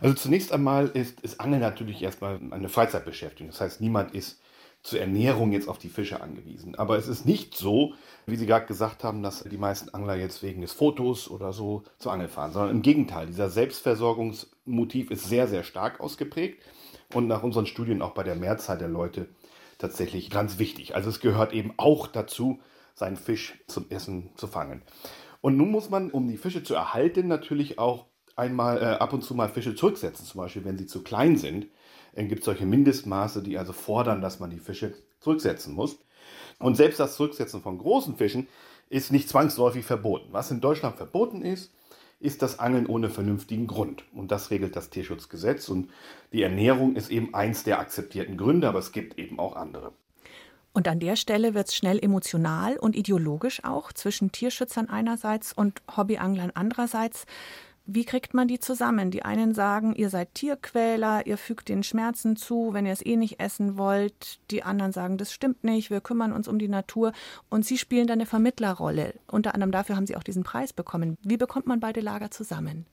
Also 0.00 0.14
zunächst 0.14 0.50
einmal 0.52 0.88
ist, 0.88 1.20
ist 1.20 1.40
Angeln 1.40 1.60
natürlich 1.60 2.02
erstmal 2.02 2.40
eine 2.50 2.70
Freizeitbeschäftigung. 2.70 3.50
Das 3.50 3.60
heißt, 3.60 3.80
niemand 3.82 4.14
ist 4.14 4.40
zur 4.82 5.00
Ernährung 5.00 5.52
jetzt 5.52 5.68
auf 5.68 5.78
die 5.78 5.88
Fische 5.88 6.22
angewiesen. 6.22 6.74
Aber 6.74 6.96
es 6.96 7.06
ist 7.06 7.26
nicht 7.26 7.54
so, 7.54 7.92
wie 8.26 8.36
Sie 8.36 8.46
gerade 8.46 8.66
gesagt 8.66 9.04
haben, 9.04 9.22
dass 9.22 9.44
die 9.44 9.58
meisten 9.58 9.90
Angler 9.90 10.16
jetzt 10.16 10.42
wegen 10.42 10.62
des 10.62 10.72
Fotos 10.72 11.30
oder 11.30 11.52
so 11.52 11.82
zur 11.98 12.12
Angel 12.12 12.28
fahren, 12.28 12.52
sondern 12.52 12.76
im 12.76 12.82
Gegenteil, 12.82 13.26
dieser 13.26 13.50
Selbstversorgungsmotiv 13.50 15.10
ist 15.10 15.28
sehr, 15.28 15.48
sehr 15.48 15.64
stark 15.64 16.00
ausgeprägt 16.00 16.62
und 17.12 17.26
nach 17.26 17.42
unseren 17.42 17.66
Studien 17.66 18.00
auch 18.00 18.12
bei 18.12 18.22
der 18.22 18.36
Mehrzahl 18.36 18.78
der 18.78 18.88
Leute 18.88 19.28
tatsächlich 19.78 20.30
ganz 20.30 20.58
wichtig. 20.58 20.94
Also 20.94 21.10
es 21.10 21.20
gehört 21.20 21.52
eben 21.52 21.74
auch 21.76 22.06
dazu, 22.06 22.60
seinen 22.94 23.16
Fisch 23.16 23.62
zum 23.66 23.86
Essen 23.90 24.30
zu 24.36 24.46
fangen. 24.46 24.82
Und 25.40 25.56
nun 25.56 25.70
muss 25.70 25.90
man, 25.90 26.10
um 26.10 26.28
die 26.28 26.36
Fische 26.36 26.62
zu 26.62 26.74
erhalten, 26.74 27.28
natürlich 27.28 27.78
auch 27.78 28.06
einmal 28.36 28.78
äh, 28.78 28.84
ab 28.84 29.12
und 29.12 29.22
zu 29.22 29.34
mal 29.34 29.48
Fische 29.48 29.74
zurücksetzen, 29.74 30.24
zum 30.24 30.40
Beispiel 30.40 30.64
wenn 30.64 30.78
sie 30.78 30.86
zu 30.86 31.02
klein 31.02 31.36
sind 31.36 31.66
gibt 32.14 32.40
es 32.40 32.44
solche 32.46 32.66
Mindestmaße, 32.66 33.42
die 33.42 33.58
also 33.58 33.72
fordern, 33.72 34.20
dass 34.20 34.40
man 34.40 34.50
die 34.50 34.58
Fische 34.58 34.94
zurücksetzen 35.20 35.74
muss. 35.74 35.98
Und 36.58 36.76
selbst 36.76 37.00
das 37.00 37.16
Zurücksetzen 37.16 37.62
von 37.62 37.78
großen 37.78 38.16
Fischen 38.16 38.48
ist 38.88 39.12
nicht 39.12 39.28
zwangsläufig 39.28 39.84
verboten. 39.84 40.28
Was 40.32 40.50
in 40.50 40.60
Deutschland 40.60 40.96
verboten 40.96 41.42
ist, 41.42 41.72
ist 42.18 42.42
das 42.42 42.58
Angeln 42.58 42.86
ohne 42.86 43.08
vernünftigen 43.08 43.66
Grund. 43.66 44.04
Und 44.12 44.30
das 44.30 44.50
regelt 44.50 44.76
das 44.76 44.90
Tierschutzgesetz. 44.90 45.68
Und 45.68 45.88
die 46.32 46.42
Ernährung 46.42 46.96
ist 46.96 47.10
eben 47.10 47.34
eins 47.34 47.64
der 47.64 47.80
akzeptierten 47.80 48.36
Gründe, 48.36 48.68
aber 48.68 48.78
es 48.78 48.92
gibt 48.92 49.18
eben 49.18 49.38
auch 49.38 49.56
andere. 49.56 49.92
Und 50.72 50.86
an 50.86 51.00
der 51.00 51.16
Stelle 51.16 51.54
wird 51.54 51.68
es 51.68 51.74
schnell 51.74 51.98
emotional 51.98 52.76
und 52.76 52.94
ideologisch 52.94 53.64
auch 53.64 53.92
zwischen 53.92 54.30
Tierschützern 54.30 54.88
einerseits 54.88 55.52
und 55.52 55.82
Hobbyanglern 55.96 56.52
andererseits. 56.54 57.26
Wie 57.92 58.04
kriegt 58.04 58.34
man 58.34 58.46
die 58.46 58.60
zusammen? 58.60 59.10
Die 59.10 59.24
einen 59.24 59.52
sagen, 59.52 59.96
ihr 59.96 60.10
seid 60.10 60.34
Tierquäler, 60.34 61.26
ihr 61.26 61.36
fügt 61.36 61.68
den 61.68 61.82
Schmerzen 61.82 62.36
zu, 62.36 62.72
wenn 62.72 62.86
ihr 62.86 62.92
es 62.92 63.04
eh 63.04 63.16
nicht 63.16 63.40
essen 63.40 63.76
wollt. 63.76 64.38
Die 64.52 64.62
anderen 64.62 64.92
sagen, 64.92 65.18
das 65.18 65.32
stimmt 65.32 65.64
nicht, 65.64 65.90
wir 65.90 66.00
kümmern 66.00 66.30
uns 66.30 66.46
um 66.46 66.60
die 66.60 66.68
Natur. 66.68 67.10
Und 67.48 67.66
sie 67.66 67.78
spielen 67.78 68.06
da 68.06 68.12
eine 68.12 68.26
Vermittlerrolle. 68.26 69.14
Unter 69.26 69.54
anderem 69.54 69.72
dafür 69.72 69.96
haben 69.96 70.06
sie 70.06 70.14
auch 70.14 70.22
diesen 70.22 70.44
Preis 70.44 70.72
bekommen. 70.72 71.16
Wie 71.24 71.36
bekommt 71.36 71.66
man 71.66 71.80
beide 71.80 72.00
Lager 72.00 72.30
zusammen? 72.30 72.86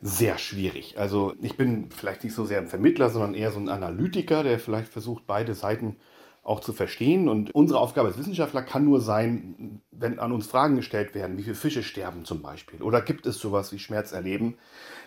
Sehr 0.00 0.38
schwierig. 0.38 0.96
Also 0.96 1.34
ich 1.42 1.56
bin 1.56 1.90
vielleicht 1.90 2.22
nicht 2.22 2.34
so 2.34 2.44
sehr 2.44 2.58
ein 2.58 2.68
Vermittler, 2.68 3.10
sondern 3.10 3.34
eher 3.34 3.50
so 3.50 3.58
ein 3.58 3.68
Analytiker, 3.68 4.44
der 4.44 4.60
vielleicht 4.60 4.92
versucht, 4.92 5.26
beide 5.26 5.54
Seiten 5.54 5.96
auch 6.42 6.60
zu 6.60 6.72
verstehen. 6.72 7.28
Und 7.28 7.54
unsere 7.54 7.80
Aufgabe 7.80 8.08
als 8.08 8.18
Wissenschaftler 8.18 8.62
kann 8.62 8.84
nur 8.84 9.00
sein, 9.00 9.82
wenn 9.90 10.18
an 10.18 10.32
uns 10.32 10.46
Fragen 10.46 10.76
gestellt 10.76 11.14
werden, 11.14 11.36
wie 11.36 11.42
viele 11.42 11.54
Fische 11.54 11.82
sterben 11.82 12.24
zum 12.24 12.42
Beispiel, 12.42 12.82
oder 12.82 13.00
gibt 13.00 13.26
es 13.26 13.38
sowas 13.38 13.72
wie 13.72 13.78
Schmerz 13.78 14.12
erleben, 14.12 14.56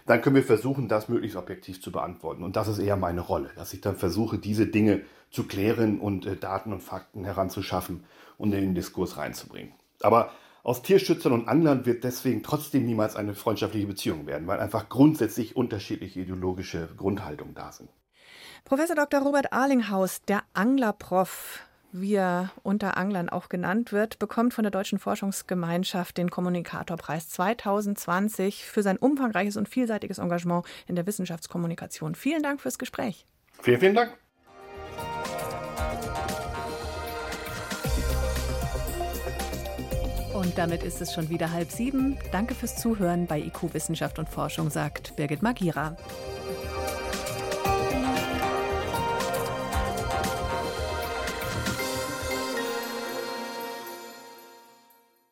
dann 0.06 0.22
können 0.22 0.36
wir 0.36 0.44
versuchen, 0.44 0.88
das 0.88 1.10
möglichst 1.10 1.38
objektiv 1.38 1.82
zu 1.82 1.92
beantworten. 1.92 2.44
Und 2.44 2.56
das 2.56 2.68
ist 2.68 2.80
eher 2.80 2.98
meine 2.98 3.22
Rolle, 3.22 3.50
dass 3.56 3.74
ich 3.74 3.82
dann 3.82 3.96
versuche, 3.96 4.38
diese 4.38 4.68
Dinge 4.68 5.02
zu 5.32 5.46
klären 5.46 6.00
und 6.00 6.26
äh, 6.26 6.36
Daten 6.36 6.72
und 6.74 6.82
Fakten 6.82 7.24
heranzuschaffen 7.26 8.04
und 8.38 8.54
in 8.54 8.62
den 8.62 8.76
Diskurs 8.76 9.18
reinzubringen. 9.18 9.74
Aber 10.02 10.32
aus 10.64 10.82
Tierschützern 10.82 11.34
und 11.34 11.48
Anglern 11.48 11.86
wird 11.86 12.04
deswegen 12.04 12.44
trotzdem 12.44 12.86
niemals 12.86 13.16
eine 13.16 13.34
freundschaftliche 13.34 13.88
Beziehung 13.88 14.28
werden, 14.28 14.48
weil 14.48 14.60
einfach 14.60 14.88
grundsätzlich 14.88 15.56
unterschiedliche 15.56 16.22
ideologische 16.22 16.88
Grundhaltungen 16.96 17.54
da 17.54 17.72
sind. 17.72 17.90
Professor 18.66 18.96
Dr. 18.96 19.22
Robert 19.22 19.52
Arlinghaus, 19.52 20.22
der 20.22 20.42
Anglerprof, 20.54 21.60
wie 21.92 22.16
er 22.16 22.52
unter 22.64 22.96
Anglern 22.96 23.28
auch 23.28 23.50
genannt 23.50 23.92
wird, 23.92 24.20
bekommt 24.20 24.54
von 24.54 24.64
der 24.64 24.72
Deutschen 24.72 25.00
Forschungsgemeinschaft 25.00 26.18
den 26.18 26.30
Kommunikatorpreis 26.32 27.28
2020 27.28 28.66
für 28.66 28.82
sein 28.82 28.98
umfangreiches 28.98 29.58
und 29.58 29.68
vielseitiges 29.68 30.18
Engagement 30.18 30.66
in 30.88 30.96
der 30.96 31.06
Wissenschaftskommunikation. 31.06 32.16
Vielen 32.16 32.42
Dank 32.42 32.62
fürs 32.62 32.80
Gespräch. 32.80 33.26
Vielen, 33.62 33.80
vielen 33.82 33.96
Dank. 33.96 34.18
Und 40.34 40.58
damit 40.58 40.84
ist 40.84 41.02
es 41.02 41.14
schon 41.14 41.30
wieder 41.30 41.52
halb 41.52 41.70
sieben. 41.70 42.18
Danke 42.32 42.56
fürs 42.56 42.78
Zuhören 42.78 43.28
bei 43.28 43.40
IQ 43.40 43.74
Wissenschaft 43.74 44.20
und 44.20 44.30
Forschung, 44.30 44.70
sagt 44.70 45.16
Birgit 45.18 45.42
Magira. 45.44 45.98